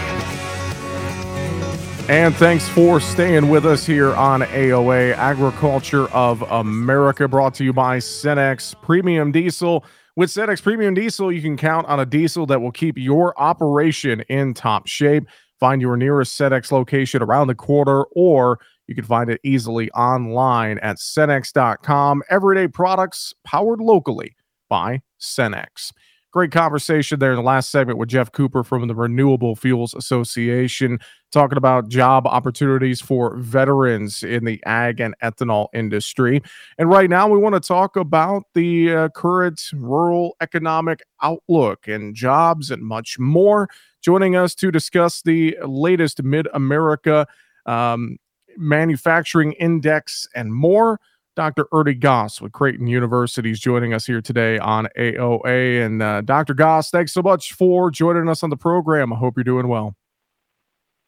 [2.10, 7.72] And thanks for staying with us here on AOA Agriculture of America, brought to you
[7.72, 9.86] by Cenex Premium Diesel.
[10.16, 14.22] With Cenex Premium Diesel, you can count on a diesel that will keep your operation
[14.22, 15.26] in top shape.
[15.60, 20.80] Find your nearest Cenex location around the quarter, or you can find it easily online
[20.80, 22.24] at Cenex.com.
[22.30, 24.36] Everyday products powered locally
[24.70, 25.92] by Cenex.
[26.32, 31.00] Great conversation there in the last segment with Geoff Cooper from the Renewable Fuels Association,
[31.32, 36.44] talking about job opportunities for veterans in the ag and ethanol industry.
[36.78, 42.14] And right now, we want to talk about the uh, current rural economic outlook and
[42.14, 43.68] jobs and much more.
[44.02, 47.26] Joining us to discuss the latest Mid America
[47.66, 48.18] um,
[48.56, 51.00] manufacturing index and more
[51.40, 51.68] Dr.
[51.72, 55.86] Ernie Goss with Creighton University is joining us here today on AOA.
[55.86, 56.54] And uh, Dr.
[56.54, 59.14] Goss, thanks so much for joining us on the program.
[59.14, 59.96] I hope you're doing well.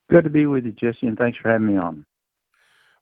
[0.10, 2.06] Good to be with you, Jesse, and thanks for having me on.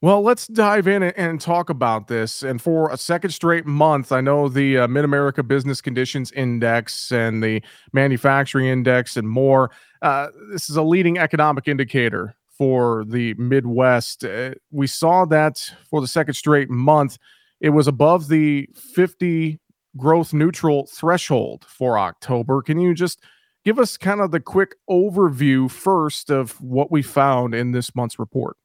[0.01, 2.41] Well, let's dive in and talk about this.
[2.41, 7.11] And for a second straight month, I know the uh, Mid America Business Conditions Index
[7.11, 7.61] and the
[7.93, 9.69] Manufacturing Index and more.
[10.01, 14.25] Uh, this is a leading economic indicator for the Midwest.
[14.25, 17.17] Uh, we saw that for the second straight month.
[17.61, 19.59] It was above the 50
[19.97, 22.61] growth neutral threshold for October.
[22.61, 23.23] Can you just
[23.63, 28.19] give us kind of the quick overview first of what we found in this month's
[28.19, 28.57] report?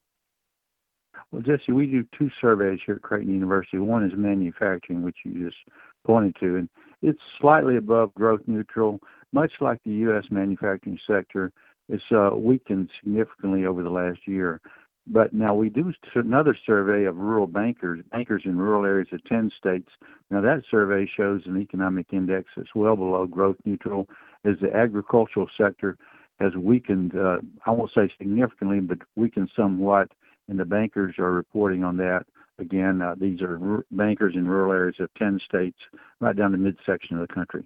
[1.30, 3.78] Well, Jesse, we do two surveys here at Creighton University.
[3.78, 5.56] One is manufacturing, which you just
[6.04, 6.68] pointed to, and
[7.00, 8.98] it's slightly above growth neutral,
[9.32, 10.24] much like the U.S.
[10.30, 11.52] manufacturing sector
[11.88, 14.60] it's uh, weakened significantly over the last year.
[15.06, 19.52] But now we do another survey of rural bankers, bankers in rural areas of 10
[19.56, 19.90] states.
[20.30, 24.08] Now that survey shows an economic index that's well below growth neutral
[24.44, 25.98] as the agricultural sector
[26.40, 30.10] has weakened, uh, I won't say significantly, but weakened somewhat.
[30.48, 32.26] And the bankers are reporting on that.
[32.58, 35.78] Again, uh, these are r- bankers in rural areas of 10 states,
[36.20, 37.64] right down the midsection of the country.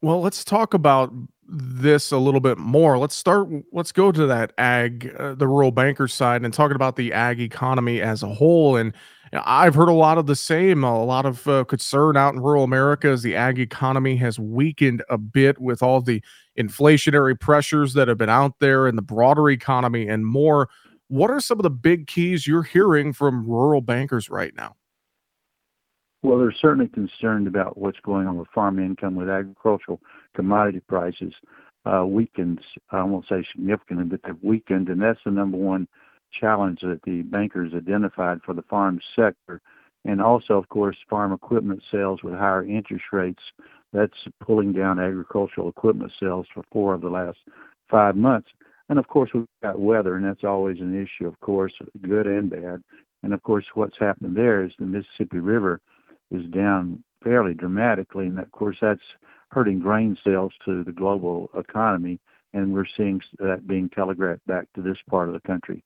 [0.00, 1.12] Well, let's talk about
[1.48, 2.98] this a little bit more.
[2.98, 3.48] Let's start.
[3.72, 7.40] Let's go to that ag, uh, the rural banker side, and talking about the ag
[7.40, 8.76] economy as a whole.
[8.76, 8.92] And
[9.32, 12.64] I've heard a lot of the same, a lot of uh, concern out in rural
[12.64, 16.22] America as the ag economy has weakened a bit with all the
[16.58, 20.68] inflationary pressures that have been out there in the broader economy and more.
[21.08, 24.76] What are some of the big keys you're hearing from rural bankers right now?
[26.22, 30.00] Well, they're certainly concerned about what's going on with farm income, with agricultural
[30.34, 31.32] commodity prices
[31.86, 32.60] uh, weakened.
[32.90, 35.88] I won't say significantly, but they've weakened, and that's the number one
[36.40, 39.60] challenge that the bankers identified for the farm sector.
[40.04, 43.42] And also, of course, farm equipment sales with higher interest rates.
[43.92, 47.38] That's pulling down agricultural equipment sales for four of the last
[47.88, 48.48] five months.
[48.88, 52.50] And of course, we've got weather, and that's always an issue, of course, good and
[52.50, 52.82] bad.
[53.22, 55.80] And of course, what's happened there is the Mississippi River
[56.30, 59.00] is down fairly dramatically, and of course, that's
[59.54, 62.20] hurting grain sales to the global economy.
[62.52, 65.82] And we're seeing that being telegraphed back to this part of the country.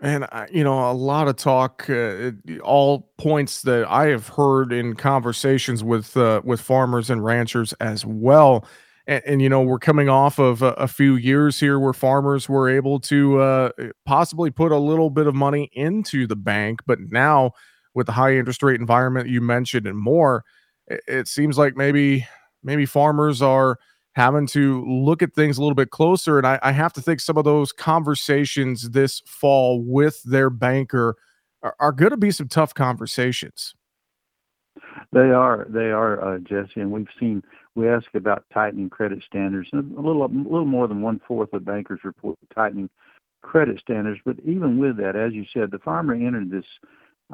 [0.00, 2.30] And you know, a lot of talk, uh,
[2.62, 8.06] all points that I have heard in conversations with uh, with farmers and ranchers as
[8.06, 8.64] well.
[9.08, 12.46] And, and, you know, we're coming off of a, a, few years here where farmers
[12.46, 13.70] were able to uh,
[14.04, 17.52] possibly put a little bit of money into the bank, but now
[17.94, 20.44] with the high interest rate environment you mentioned and more,
[20.88, 22.26] it, seems like maybe
[22.62, 23.78] maybe farmers are
[24.14, 26.38] having to look at things a little bit closer.
[26.38, 31.16] And I, I have to think some of those conversations this fall with their banker
[31.62, 33.74] are, are going to be some tough conversations.
[35.12, 37.42] They are, they are, uh, Jesse, and we've seen.
[37.74, 41.52] We ask about tightening credit standards, and a little, a little more than one fourth
[41.52, 42.90] of bankers report tightening
[43.42, 44.20] credit standards.
[44.24, 46.64] But even with that, as you said, the farmer entered this,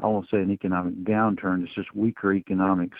[0.01, 1.63] I won't say an economic downturn.
[1.63, 2.97] It's just weaker economics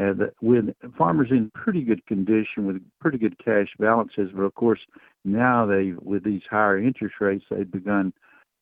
[0.00, 4.30] uh, with farmers in pretty good condition with pretty good cash balances.
[4.34, 4.80] But of course,
[5.24, 8.12] now they with these higher interest rates, they've begun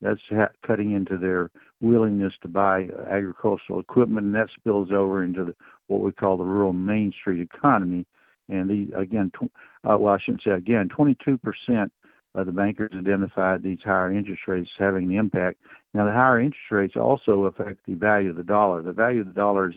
[0.01, 5.47] that's ha- cutting into their willingness to buy agricultural equipment, and that spills over into
[5.47, 5.55] the,
[5.89, 8.07] what we call the rural Main Street economy.
[8.49, 9.51] And the again, tw-
[9.89, 11.93] uh, well, I shouldn't say again, 22 percent
[12.37, 15.59] of the bankers identified these higher interest rates having an impact.
[15.95, 18.83] Now, the higher interest rates also affect the value of the dollar.
[18.83, 19.77] The value of the dollar is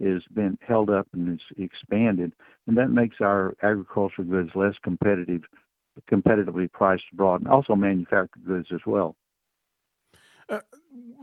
[0.00, 2.32] is been held up and is expanded,
[2.66, 5.42] and that makes our agricultural goods less competitive,
[6.10, 9.14] competitively priced abroad, and also manufactured goods as well.
[10.48, 10.58] Uh,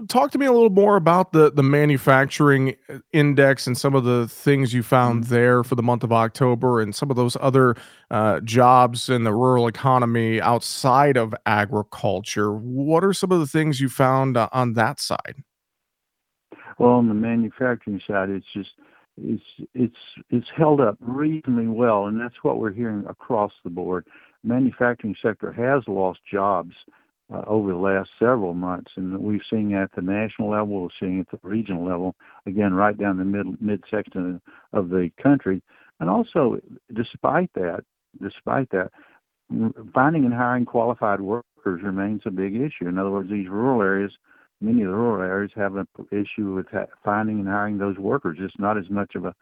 [0.07, 2.75] talk to me a little more about the the manufacturing
[3.11, 5.33] index and some of the things you found mm-hmm.
[5.33, 7.75] there for the month of October, and some of those other
[8.09, 12.53] uh, jobs in the rural economy outside of agriculture.
[12.53, 15.43] What are some of the things you found uh, on that side?
[16.77, 18.69] Well, on the manufacturing side, it's just
[19.17, 19.95] it's it's
[20.29, 24.05] it's held up reasonably well, and that's what we're hearing across the board.
[24.43, 26.73] Manufacturing sector has lost jobs
[27.33, 31.19] uh, over the last several months, and we've seen at the national level, we're seeing
[31.19, 34.39] at the regional level, again right down the mid mid section
[34.73, 35.63] of the country,
[35.99, 36.59] and also
[36.93, 37.83] despite that,
[38.21, 38.91] despite that,
[39.93, 42.87] finding and hiring qualified workers remains a big issue.
[42.87, 44.11] In other words, these rural areas
[44.61, 46.67] many of the rural areas have an issue with
[47.03, 48.37] finding and hiring those workers.
[48.39, 49.33] It's not as much of a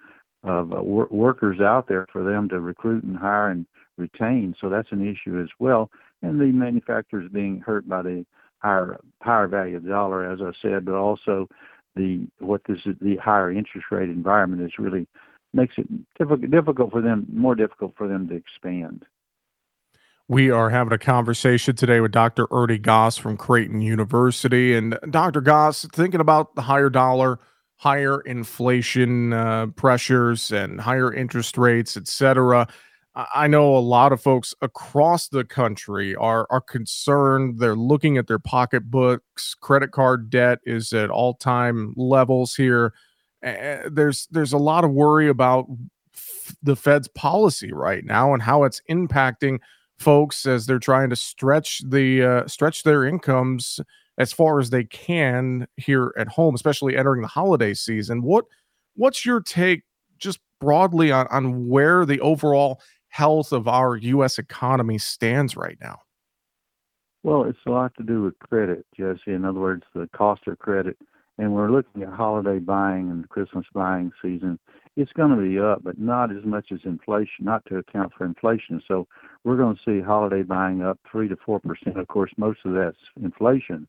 [0.44, 3.66] of a wor- workers out there for them to recruit and hire and
[3.98, 4.56] retain.
[4.62, 5.90] So that's an issue as well.
[6.22, 8.26] And the manufacturers being hurt by the
[8.60, 11.48] higher higher value of the dollar, as I said, but also
[11.96, 15.08] the what this the higher interest rate environment is really
[15.54, 19.06] makes it difficult difficult for them more difficult for them to expand.
[20.28, 22.48] We are having a conversation today with Dr.
[22.52, 24.76] Ernie Goss from Creighton University.
[24.76, 25.40] And Dr.
[25.40, 27.40] Goss, thinking about the higher dollar,
[27.76, 32.68] higher inflation uh, pressures, and higher interest rates, et cetera.
[33.14, 37.60] I know a lot of folks across the country are are concerned.
[37.60, 39.54] They're looking at their pocketbooks.
[39.54, 42.94] Credit card debt is at all time levels here.
[43.42, 45.68] There's there's a lot of worry about
[46.64, 49.60] the Fed's policy right now and how it's impacting
[49.98, 53.80] folks as they're trying to stretch the uh, stretch their incomes
[54.18, 58.22] as far as they can here at home, especially entering the holiday season.
[58.22, 58.46] What
[58.96, 59.84] what's your take
[60.18, 66.00] just broadly on, on where the overall health of our US economy stands right now?
[67.24, 69.34] Well, it's a lot to do with credit, Jesse.
[69.34, 70.98] In other words, the cost of credit.
[71.38, 74.60] And we're looking at holiday buying and Christmas buying season
[74.96, 78.26] it's going to be up, but not as much as inflation, not to account for
[78.26, 78.82] inflation.
[78.88, 79.08] So
[79.44, 82.00] we're going to see holiday buying up three to four percent.
[82.00, 83.88] Of course, most of that's inflation.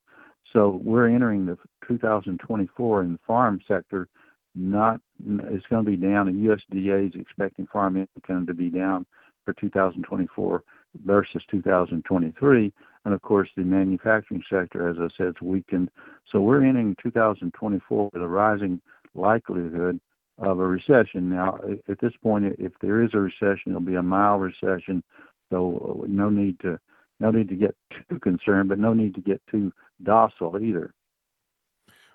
[0.52, 4.09] So we're entering the 2024 in the farm sector.
[4.54, 9.07] Not it's going to be down, and USDA is expecting farm income to be down
[9.44, 10.62] for 2024
[11.04, 12.72] versus 2023.
[13.04, 15.90] And of course, the manufacturing sector, as I said, is weakened.
[16.32, 18.80] So we're entering 2024 with a rising
[19.14, 20.00] likelihood
[20.39, 21.30] of a recession.
[21.30, 21.59] Now,
[21.89, 25.03] at this point, if there is a recession, it'll be a mild recession.
[25.51, 26.78] So uh, no need to
[27.18, 27.74] no need to get
[28.11, 29.72] too concerned, but no need to get too
[30.03, 30.93] docile either.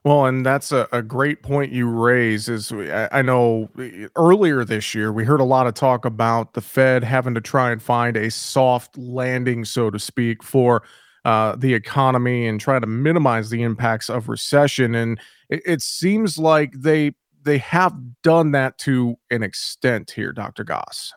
[0.04, 2.50] Well, and that's a, a great point you raise.
[2.50, 3.70] Is I, I know
[4.16, 7.72] earlier this year we heard a lot of talk about the Fed having to try
[7.72, 10.84] and find a soft landing, so to speak, for
[11.24, 14.96] uh, the economy and try to minimize the impacts of recession.
[14.96, 15.20] And
[15.50, 17.14] it, it seems like they
[17.44, 20.64] they have done that to an extent here, Dr.
[20.64, 21.14] Goss.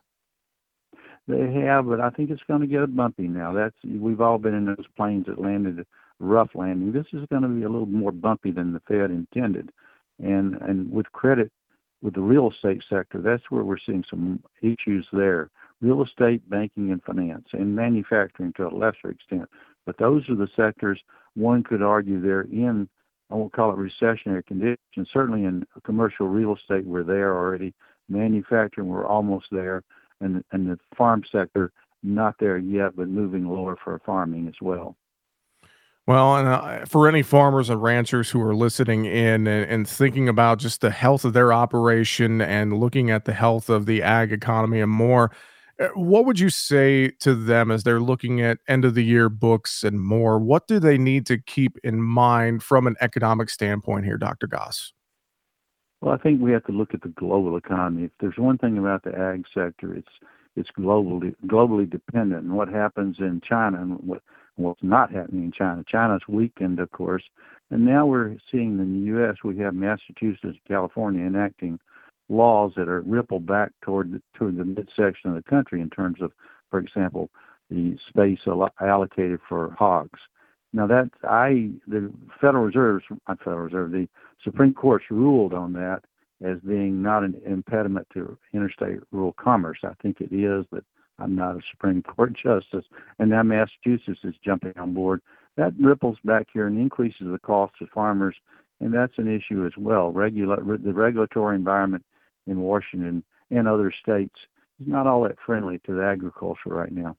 [1.26, 3.52] They have, but I think it's going to get bumpy now.
[3.52, 5.86] That's we've all been in those planes that landed
[6.20, 6.92] rough landing.
[6.92, 9.70] This is going to be a little more bumpy than the Fed intended,
[10.22, 11.50] and and with credit,
[12.02, 15.50] with the real estate sector, that's where we're seeing some issues there.
[15.80, 19.48] Real estate, banking, and finance, and manufacturing to a lesser extent.
[19.86, 21.00] But those are the sectors
[21.34, 22.88] one could argue they're in.
[23.34, 25.08] I won't call it recessionary conditions.
[25.12, 27.74] Certainly in commercial real estate, we're there already.
[28.08, 29.82] Manufacturing, we're almost there,
[30.20, 31.72] and and the farm sector,
[32.04, 34.96] not there yet, but moving lower for farming as well.
[36.06, 40.28] Well, and uh, for any farmers and ranchers who are listening in and, and, thinking
[40.28, 44.30] about just the health of their operation and looking at the health of the ag
[44.30, 45.30] economy and more,
[45.80, 49.28] Uh, what would you say to them as they're looking at end of the year
[49.28, 50.38] books and more?
[50.38, 54.46] What do they need to keep in mind from an economic standpoint here, Dr.
[54.46, 54.92] Goss?
[56.00, 58.04] Well, I think we have to look at the global economy.
[58.04, 60.12] If there's one thing about the ag sector, it's
[60.56, 64.22] it's globally globally dependent, and what happens in China and what
[64.56, 65.82] what's not happening in China.
[65.88, 67.24] China's weakened, of course,
[67.70, 69.36] and now we're seeing in the U.S.
[69.42, 71.80] we have Massachusetts California enacting
[72.34, 76.20] laws that are ripple back toward the, toward the midsection of the country in terms
[76.20, 76.32] of,
[76.70, 77.30] for example,
[77.70, 78.40] the space
[78.80, 80.20] allocated for hogs.
[80.72, 84.08] Now that I the Federal Reserve, not Federal Reserve, the
[84.42, 86.02] Supreme Court's ruled on that
[86.44, 89.78] as being not an impediment to interstate rural commerce.
[89.84, 90.84] I think it is, but
[91.18, 92.84] I'm not a Supreme Court justice,
[93.18, 95.22] and now Massachusetts is jumping on board.
[95.56, 98.34] That ripples back here and increases the cost to farmers,
[98.80, 100.10] and that's an issue as well.
[100.10, 102.04] Regula- the regulatory environment
[102.46, 104.34] in Washington and other states
[104.80, 107.16] is not all that friendly to the agriculture right now.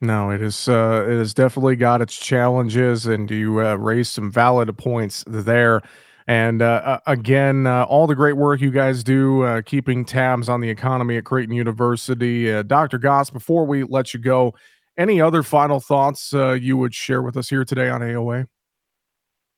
[0.00, 0.68] No, it is.
[0.68, 5.80] Uh, it has definitely got its challenges, and you uh, raised some valid points there.
[6.26, 10.60] And uh, again, uh, all the great work you guys do, uh, keeping tabs on
[10.60, 12.52] the economy at Creighton University.
[12.52, 12.98] Uh, Dr.
[12.98, 14.54] Goss, before we let you go,
[14.96, 18.46] any other final thoughts uh, you would share with us here today on AOA?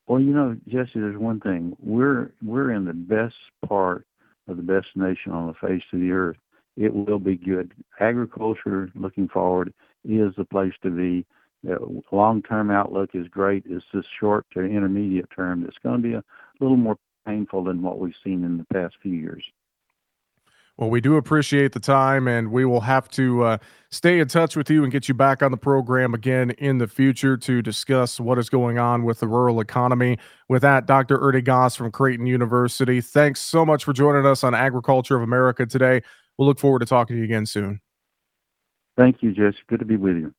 [0.06, 1.76] Well, you know, Jesse, there's one thing.
[1.80, 3.34] We're we're in the best
[3.66, 4.06] part
[4.48, 6.36] of the best nation on the face of the earth.
[6.76, 7.72] It will be good.
[8.00, 9.72] Agriculture, looking forward,
[10.04, 11.24] is the place to be.
[11.64, 11.78] The
[12.12, 13.64] long-term outlook is great.
[13.66, 16.22] It's this short to intermediate term that's going to be a
[16.60, 19.42] little more painful than what we've seen in the past few years.
[20.78, 23.58] Well, we do appreciate the time, and we will have to uh,
[23.90, 26.86] stay in touch with you and get you back on the program again in the
[26.86, 30.18] future to discuss what is going on with the rural economy.
[30.50, 31.18] With that, Dr.
[31.18, 35.64] Ernie Goss from Creighton University, thanks so much for joining us on Agriculture of America
[35.64, 36.02] today.
[36.36, 37.80] We'll look forward to talking to you again soon.
[38.98, 39.58] Thank you, Jesse.
[39.68, 40.34] Good to be with you.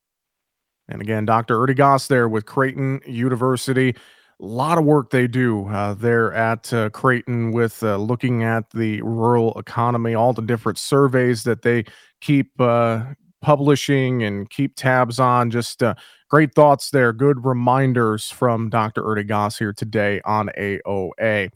[0.88, 1.60] And again, Dr.
[1.60, 3.96] Ernie Goss there with Creighton University
[4.40, 8.70] a lot of work they do uh, there at uh, Creighton with uh, looking at
[8.70, 11.84] the rural economy, all the different surveys that they
[12.20, 13.02] keep uh,
[13.40, 15.50] publishing and keep tabs on.
[15.50, 15.94] Just uh,
[16.28, 17.12] great thoughts there.
[17.12, 19.04] Good reminders from Dr.
[19.04, 21.50] Ernie Goss here today on AOA.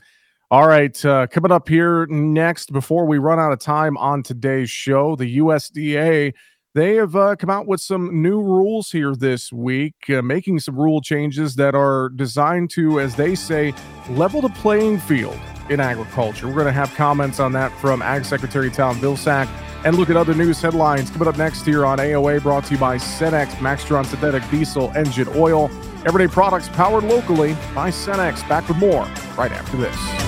[0.51, 4.69] All right, uh, coming up here next, before we run out of time on today's
[4.69, 6.35] show, the USDA
[6.75, 10.77] they have uh, come out with some new rules here this week, uh, making some
[10.77, 13.75] rule changes that are designed to, as they say,
[14.11, 16.47] level the playing field in agriculture.
[16.47, 19.49] We're going to have comments on that from Ag Secretary Tom Vilsack
[19.85, 22.81] and look at other news headlines coming up next here on AOA, brought to you
[22.81, 25.71] by Cenex Maxtron Synthetic Diesel Engine Oil.
[26.07, 28.47] Everyday products powered locally by Cenex.
[28.49, 29.05] Back with more
[29.37, 30.22] right after this.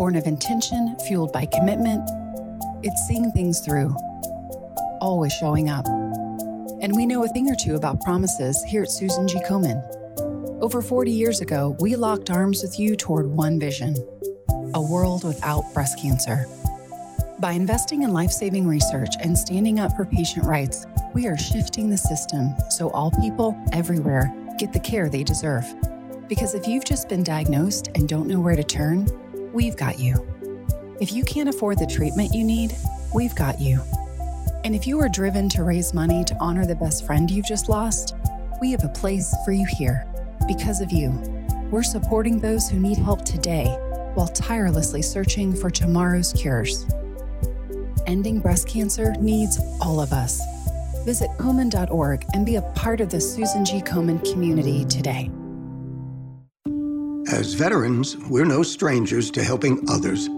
[0.00, 2.08] Born of intention, fueled by commitment.
[2.82, 3.94] It's seeing things through,
[4.98, 5.84] always showing up.
[6.80, 9.38] And we know a thing or two about promises here at Susan G.
[9.46, 9.78] Komen.
[10.62, 13.94] Over 40 years ago, we locked arms with you toward one vision
[14.72, 16.46] a world without breast cancer.
[17.38, 21.90] By investing in life saving research and standing up for patient rights, we are shifting
[21.90, 25.66] the system so all people everywhere get the care they deserve.
[26.26, 29.06] Because if you've just been diagnosed and don't know where to turn,
[29.52, 30.26] we've got you.
[31.00, 32.74] If you can't afford the treatment you need,
[33.14, 33.80] we've got you.
[34.64, 37.68] And if you are driven to raise money to honor the best friend you've just
[37.68, 38.14] lost,
[38.60, 40.06] we have a place for you here.
[40.46, 41.10] Because of you,
[41.70, 43.66] we're supporting those who need help today
[44.14, 46.84] while tirelessly searching for tomorrow's cures.
[48.06, 50.40] Ending breast cancer needs all of us.
[51.04, 53.80] Visit Komen.org and be a part of the Susan G.
[53.80, 55.30] Komen community today.
[57.32, 60.28] As veterans, we're no strangers to helping others.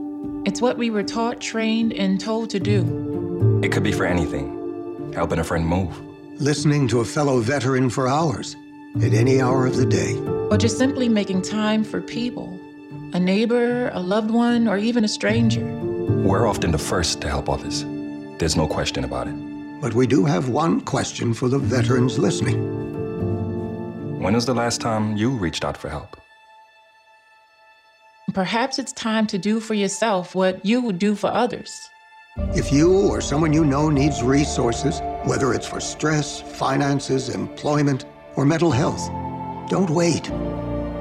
[0.45, 3.61] It's what we were taught, trained, and told to do.
[3.65, 5.99] It could be for anything helping a friend move,
[6.39, 8.57] listening to a fellow veteran for hours,
[9.03, 10.19] at any hour of the day,
[10.51, 12.59] or just simply making time for people
[13.15, 15.65] a neighbor, a loved one, or even a stranger.
[15.65, 17.85] We're often the first to help others.
[18.39, 19.35] There's no question about it.
[19.81, 22.59] But we do have one question for the veterans listening.
[24.21, 26.22] When was the last time you reached out for help?
[28.33, 31.91] Perhaps it's time to do for yourself what you would do for others.
[32.57, 38.07] If you or someone you know needs resources, whether it's for stress, finances, employment,
[38.37, 39.07] or mental health,
[39.69, 40.31] don't wait.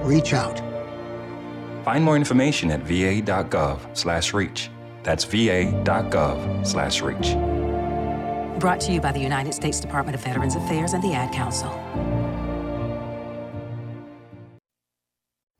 [0.04, 0.60] Reach out.
[1.86, 4.70] Find more information at va.gov/reach.
[5.04, 7.00] That's va.gov/reach.
[8.60, 11.70] Brought to you by the United States Department of Veterans Affairs and the Ad Council.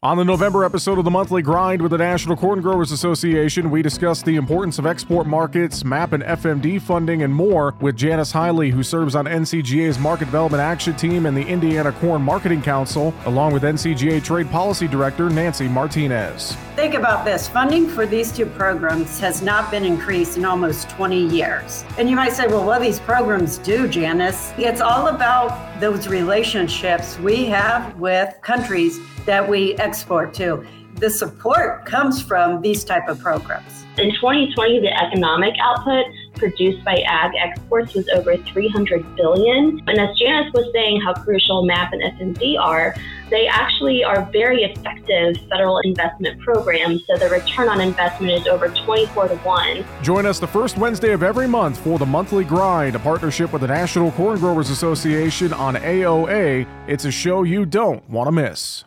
[0.04, 3.84] On the November episode of the Monthly Grind with the National Corn Growers Association, we
[3.84, 8.72] discussed the importance of export markets, MAP and FMD funding, and more with Janice Hiley,
[8.72, 13.54] who serves on NCGA's Market Development Action Team and the Indiana Corn Marketing Council, along
[13.54, 16.58] with NCGA Trade Policy Director Nancy Martinez.
[16.76, 21.28] Think about this funding for these two programs has not been increased in almost 20
[21.28, 21.86] years.
[22.00, 24.52] And you might say, well, what these programs do, Janice?
[24.58, 30.66] It's all about those relationships we have with countries that we export to.
[30.96, 33.86] The support comes from these type of programs.
[33.98, 36.06] In 2020, the economic output
[36.36, 39.82] produced by ag exports was over 300 billion.
[39.86, 42.96] And as Janice was saying, how crucial MAP and FMD are,
[43.30, 47.04] they actually are very effective federal investment programs.
[47.06, 49.86] So the return on investment is over 24 to 1.
[50.02, 53.62] Join us the first Wednesday of every month for the Monthly Grind, a partnership with
[53.62, 56.66] the National Corn Growers Association on AOA.
[56.88, 58.86] It's a show you don't want to miss.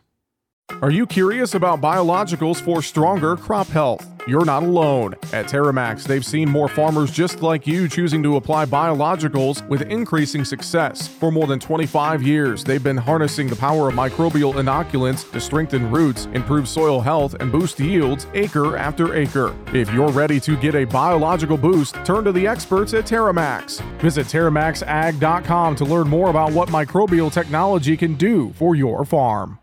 [0.80, 4.06] Are you curious about biologicals for stronger crop health?
[4.26, 5.14] You're not alone.
[5.32, 10.42] At Terramax, they've seen more farmers just like you choosing to apply biologicals with increasing
[10.42, 11.06] success.
[11.06, 15.90] For more than 25 years, they've been harnessing the power of microbial inoculants to strengthen
[15.90, 19.54] roots, improve soil health, and boost yields acre after acre.
[19.74, 23.82] If you're ready to get a biological boost, turn to the experts at Terramax.
[24.00, 29.58] Visit TerramaxAg.com to learn more about what microbial technology can do for your farm.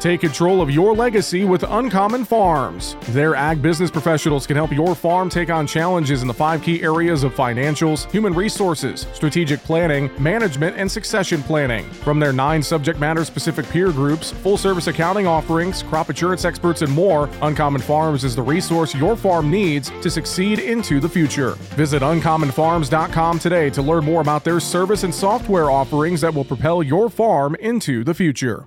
[0.00, 2.96] Take control of your legacy with Uncommon Farms.
[3.10, 6.82] Their ag business professionals can help your farm take on challenges in the five key
[6.82, 11.84] areas of financials, human resources, strategic planning, management, and succession planning.
[11.84, 16.80] From their nine subject matter specific peer groups, full service accounting offerings, crop insurance experts,
[16.80, 21.50] and more, Uncommon Farms is the resource your farm needs to succeed into the future.
[21.76, 26.82] Visit uncommonfarms.com today to learn more about their service and software offerings that will propel
[26.82, 28.66] your farm into the future.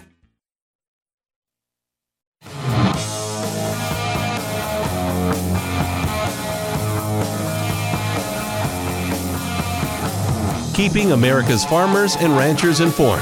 [10.81, 13.21] Keeping America's farmers and ranchers informed.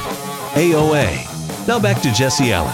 [0.54, 1.68] AOA.
[1.68, 2.74] Now back to Jesse Allen.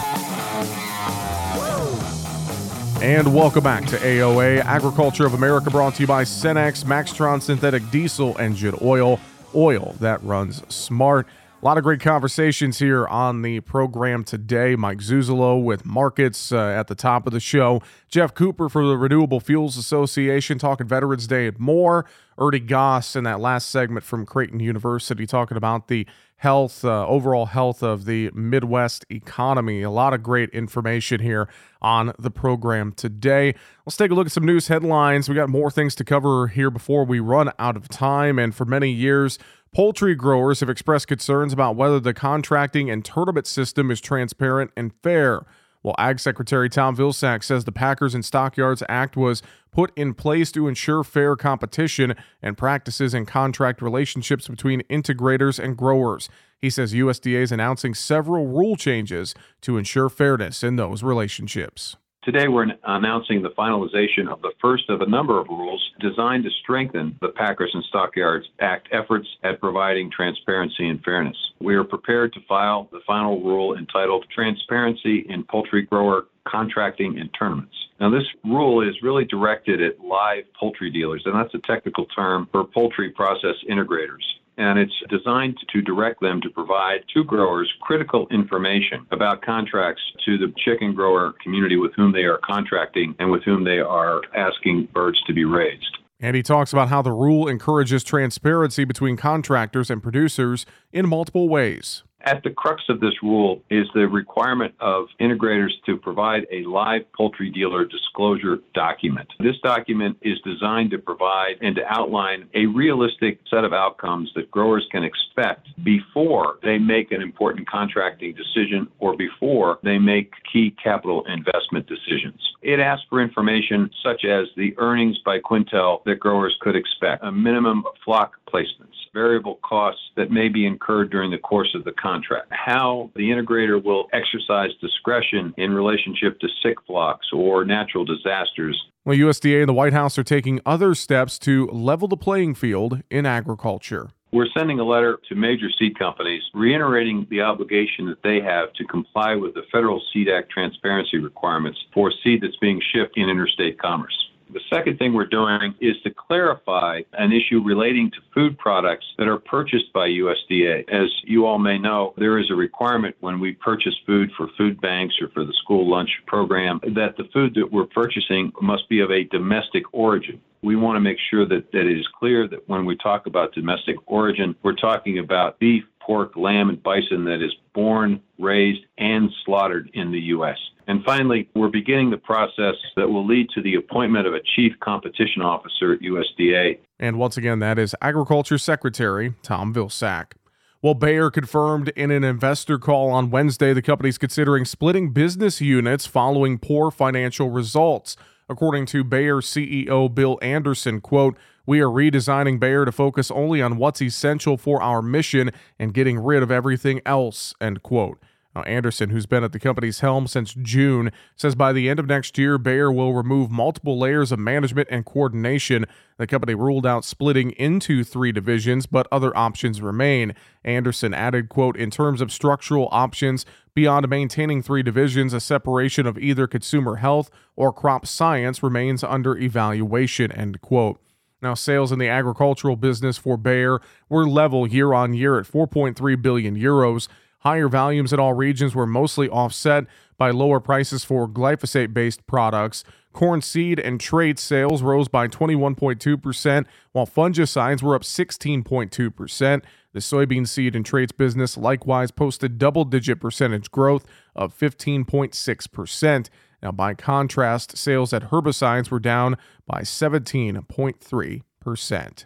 [3.02, 7.90] And welcome back to AOA Agriculture of America, brought to you by Cenex Maxtron Synthetic
[7.90, 9.20] Diesel Engine Oil,
[9.56, 11.26] oil that runs smart.
[11.66, 14.76] A lot of great conversations here on the program today.
[14.76, 17.82] Mike Zuzolo with markets uh, at the top of the show.
[18.08, 22.06] Geoff Cooper for the Renewable Fuels Association talking Veterans Day and more.
[22.38, 26.06] Ernie Goss in that last segment from Creighton University talking about the
[26.38, 29.82] health, uh, overall health of the Midwest economy.
[29.82, 31.50] A lot of great information here
[31.82, 33.56] on the program today.
[33.88, 35.28] Let's take a look at some news headlines.
[35.28, 38.38] We got more things to cover here before we run out of time.
[38.38, 39.40] And for many years,
[39.76, 44.94] Poultry growers have expressed concerns about whether the contracting and tournament system is transparent and
[45.04, 45.46] fair.
[45.82, 50.50] While Ag Secretary Tom Vilsack says the Packers and Stockyards Act was put in place
[50.54, 56.30] to ensure fair competition and practices and contract relationships between integrators and growers.
[56.58, 61.98] He says USDA is announcing several rule changes to ensure fairness in those relationships.
[62.26, 66.50] Today, we're announcing the finalization of the first of a number of rules designed to
[66.64, 71.38] strengthen the Packers and Stockyards Act efforts at providing transparency and fairness.
[71.60, 77.30] We are prepared to file the final rule entitled Transparency in Poultry Grower Contracting and
[77.38, 77.76] Tournaments.
[78.00, 82.50] Now, this rule is really directed at live poultry dealers, and that's a technical term
[82.52, 84.24] for poultry process integrators
[84.58, 90.38] and it's designed to direct them to provide to growers critical information about contracts to
[90.38, 94.88] the chicken grower community with whom they are contracting and with whom they are asking
[94.94, 95.98] birds to be raised.
[96.20, 101.50] And he talks about how the rule encourages transparency between contractors and producers in multiple
[101.50, 102.04] ways.
[102.26, 107.04] At the crux of this rule is the requirement of integrators to provide a live
[107.16, 109.28] poultry dealer disclosure document.
[109.40, 114.50] This document is designed to provide and to outline a realistic set of outcomes that
[114.50, 120.76] growers can expect before they make an important contracting decision or before they make key
[120.84, 122.42] capital investment decisions.
[122.64, 127.32] It asks for information such as the earnings by quintile that growers could expect, a
[127.32, 132.48] minimum flock placements, variable costs that may be incurred during the course of the contract,
[132.52, 138.82] how the integrator will exercise discretion in relationship to sick flocks or natural disasters.
[139.04, 143.02] Well, USDA and the White House are taking other steps to level the playing field
[143.10, 144.10] in agriculture.
[144.32, 148.84] We're sending a letter to major seed companies reiterating the obligation that they have to
[148.84, 153.80] comply with the Federal Seed Act transparency requirements for seed that's being shipped in interstate
[153.80, 154.18] commerce.
[154.52, 159.28] The second thing we're doing is to clarify an issue relating to food products that
[159.28, 160.90] are purchased by USDA.
[160.90, 164.80] As you all may know, there is a requirement when we purchase food for food
[164.82, 169.00] banks or for the school lunch program that the food that we're purchasing must be
[169.00, 172.68] of a domestic origin we want to make sure that, that it is clear that
[172.68, 177.44] when we talk about domestic origin, we're talking about beef, pork, lamb, and bison that
[177.44, 180.58] is born, raised, and slaughtered in the U.S.
[180.88, 184.74] And finally, we're beginning the process that will lead to the appointment of a chief
[184.82, 186.78] competition officer at USDA.
[187.00, 190.34] And once again, that is Agriculture Secretary Tom Vilsack.
[190.82, 196.06] Well, Bayer confirmed in an investor call on Wednesday the company's considering splitting business units
[196.06, 198.16] following poor financial results.
[198.48, 201.36] According to Bayer CEO Bill Anderson, quote,
[201.66, 206.20] we are redesigning Bayer to focus only on what's essential for our mission and getting
[206.20, 208.20] rid of everything else, end quote.
[208.56, 212.08] Now, Anderson, who's been at the company's helm since June, says by the end of
[212.08, 215.86] next year, Bayer will remove multiple layers of management and coordination.
[216.18, 220.36] The company ruled out splitting into three divisions, but other options remain.
[220.64, 226.18] Anderson added, quote, in terms of structural options, beyond maintaining three divisions, a separation of
[226.18, 231.02] either consumer health or crop science remains under evaluation, end quote.
[231.42, 236.22] Now, sales in the agricultural business for Bayer were level year on year at 4.3
[236.22, 237.10] billion euros.
[237.46, 239.86] Higher volumes in all regions were mostly offset
[240.18, 242.84] by lower prices for glyphosate based products.
[243.14, 249.62] Corn seed and trait sales rose by 21.2%, while fungicides were up 16.2%.
[249.94, 256.30] The soybean seed and traits business likewise posted double digit percentage growth of 15.6%.
[256.64, 259.38] Now, by contrast, sales at herbicides were down
[259.68, 262.26] by 17.3%.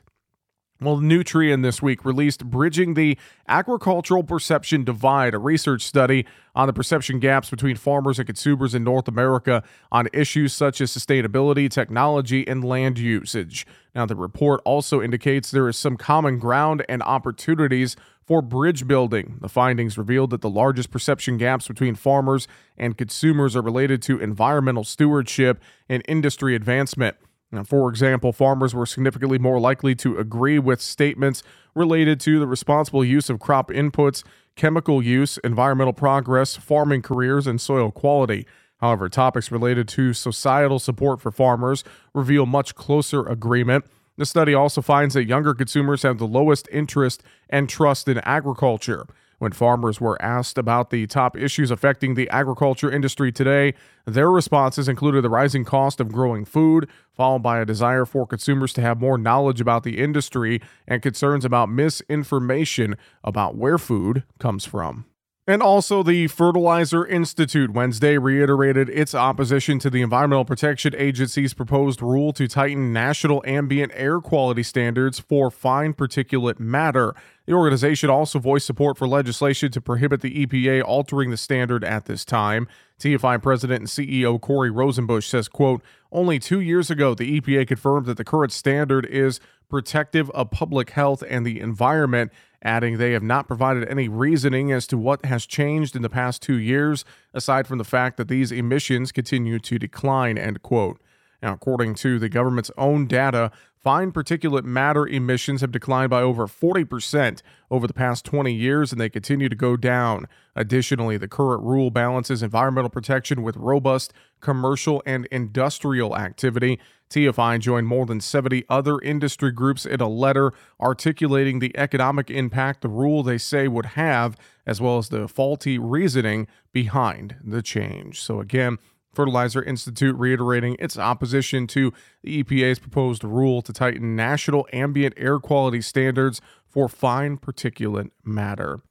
[0.82, 3.18] Well, Nutrien this week released Bridging the
[3.50, 6.26] Agricultural Perception Divide, a research study
[6.56, 9.62] on the perception gaps between farmers and consumers in North America
[9.92, 13.68] on issues such as sustainability, technology, and land usage.
[13.94, 19.38] Now, the report also indicates there is some common ground and opportunities for bridge building.
[19.42, 24.22] The findings revealed that the largest perception gaps between farmers and consumers are related to
[24.22, 25.60] environmental stewardship
[25.90, 27.18] and industry advancement.
[27.52, 31.42] Now, for example, farmers were significantly more likely to agree with statements
[31.74, 34.24] related to the responsible use of crop inputs,
[34.56, 38.46] chemical use, environmental progress, farming careers, and soil quality.
[38.80, 41.84] However, topics related to societal support for farmers
[42.14, 43.86] reveal much closer agreement.
[44.18, 49.06] The study also finds that younger consumers have the lowest interest and trust in agriculture.
[49.40, 53.74] When farmers were asked about the top issues affecting the agriculture industry today,
[54.06, 58.74] their responses included the rising cost of growing food, followed by a desire for consumers
[58.74, 64.66] to have more knowledge about the industry and concerns about misinformation about where food comes
[64.66, 65.06] from.
[65.50, 72.04] And also, the Fertilizer Institute Wednesday reiterated its opposition to the Environmental Protection Agency's proposed
[72.04, 77.16] rule to tighten national ambient air quality standards for fine particulate matter.
[77.48, 82.06] The organization also voiced support for legislation to prohibit the EPA altering the standard at
[82.06, 82.68] this time.
[83.00, 85.82] TFI President and CEO Corey Rosenbusch says, quote,
[86.12, 90.92] only two years ago, the EPA confirmed that the current standard is protective of public
[90.92, 92.32] health and the environment
[92.62, 96.42] adding they have not provided any reasoning as to what has changed in the past
[96.42, 101.00] two years, aside from the fact that these emissions continue to decline, end quote.
[101.42, 103.52] Now, according to the government's own data,
[103.82, 109.00] fine particulate matter emissions have declined by over 40% over the past 20 years, and
[109.00, 110.28] they continue to go down.
[110.56, 114.12] Additionally, the current rule balances environmental protection with robust
[114.42, 116.80] commercial and industrial activity.
[117.10, 122.82] TFI joined more than 70 other industry groups in a letter articulating the economic impact
[122.82, 128.22] the rule they say would have, as well as the faulty reasoning behind the change.
[128.22, 128.78] So, again,
[129.14, 131.94] Fertilizer Institute reiterating its opposition to
[132.24, 138.82] the EPA's proposed rule to tighten national ambient air quality standards for fine particulate matter.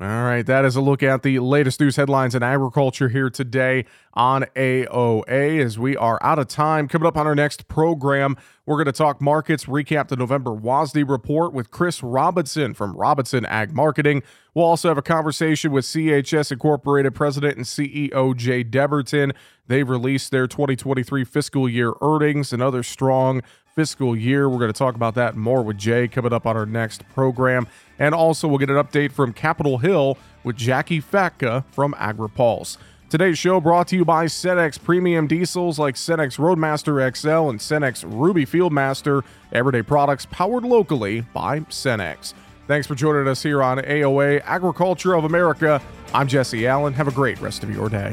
[0.00, 3.84] All right, that is a look at the latest news headlines in agriculture here today
[4.14, 5.60] on AOA.
[5.60, 8.92] As we are out of time, coming up on our next program, we're going to
[8.92, 14.22] talk markets, recap the November WASDE report with Chris Robinson from Robinson Ag Marketing.
[14.54, 19.34] We'll also have a conversation with CHS Incorporated President and CEO Jay Debertin.
[19.66, 23.42] They've released their 2023 fiscal year earnings, another strong
[23.78, 24.48] fiscal year.
[24.48, 27.68] We're going to talk about that more with Jay coming up on our next program.
[27.96, 32.76] And also, we'll get an update from Capitol Hill with Jacqui Fatka from AgriPulse.
[33.08, 38.04] Today's show brought to you by Cenex Premium Diesels like Cenex Roadmaster XL and Cenex
[38.04, 39.22] Ruby Fieldmaster,
[39.52, 42.34] everyday products powered locally by Cenex.
[42.66, 45.80] Thanks for joining us here on AOA Agriculture of America.
[46.12, 46.94] I'm Jesse Allen.
[46.94, 48.12] Have a great rest of your day.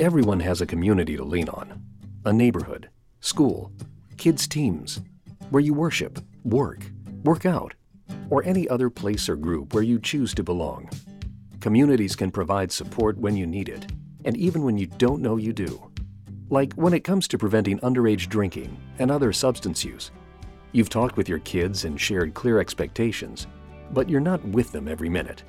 [0.00, 1.78] Everyone has a community to lean on
[2.24, 2.88] a neighborhood,
[3.20, 3.70] school,
[4.16, 5.02] kids' teams,
[5.50, 6.90] where you worship, work,
[7.22, 7.74] work out,
[8.30, 10.88] or any other place or group where you choose to belong.
[11.60, 13.92] Communities can provide support when you need it,
[14.24, 15.90] and even when you don't know you do.
[16.48, 20.12] Like when it comes to preventing underage drinking and other substance use.
[20.72, 23.46] You've talked with your kids and shared clear expectations,
[23.90, 25.42] but you're not with them every minute.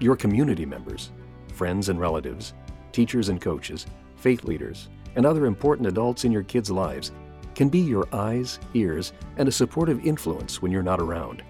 [0.00, 1.12] Your community members,
[1.52, 2.54] friends and relatives,
[2.94, 3.86] teachers and coaches,
[4.16, 7.12] faith leaders, and other important adults in your kids' lives
[7.54, 11.42] can be your eyes, ears, and a supportive influence when you're not around,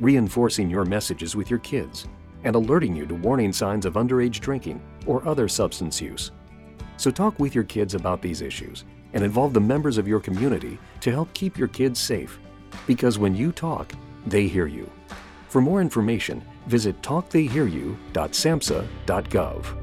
[0.00, 2.08] reinforcing your messages with your kids
[2.44, 6.30] and alerting you to warning signs of underage drinking or other substance use.
[6.96, 10.78] So talk with your kids about these issues and involve the members of your community
[11.00, 12.38] to help keep your kids safe.
[12.86, 13.92] Because when you talk,
[14.26, 14.90] they hear you.
[15.48, 19.81] For more information, visit talktheyhearyou.samhsa.gov.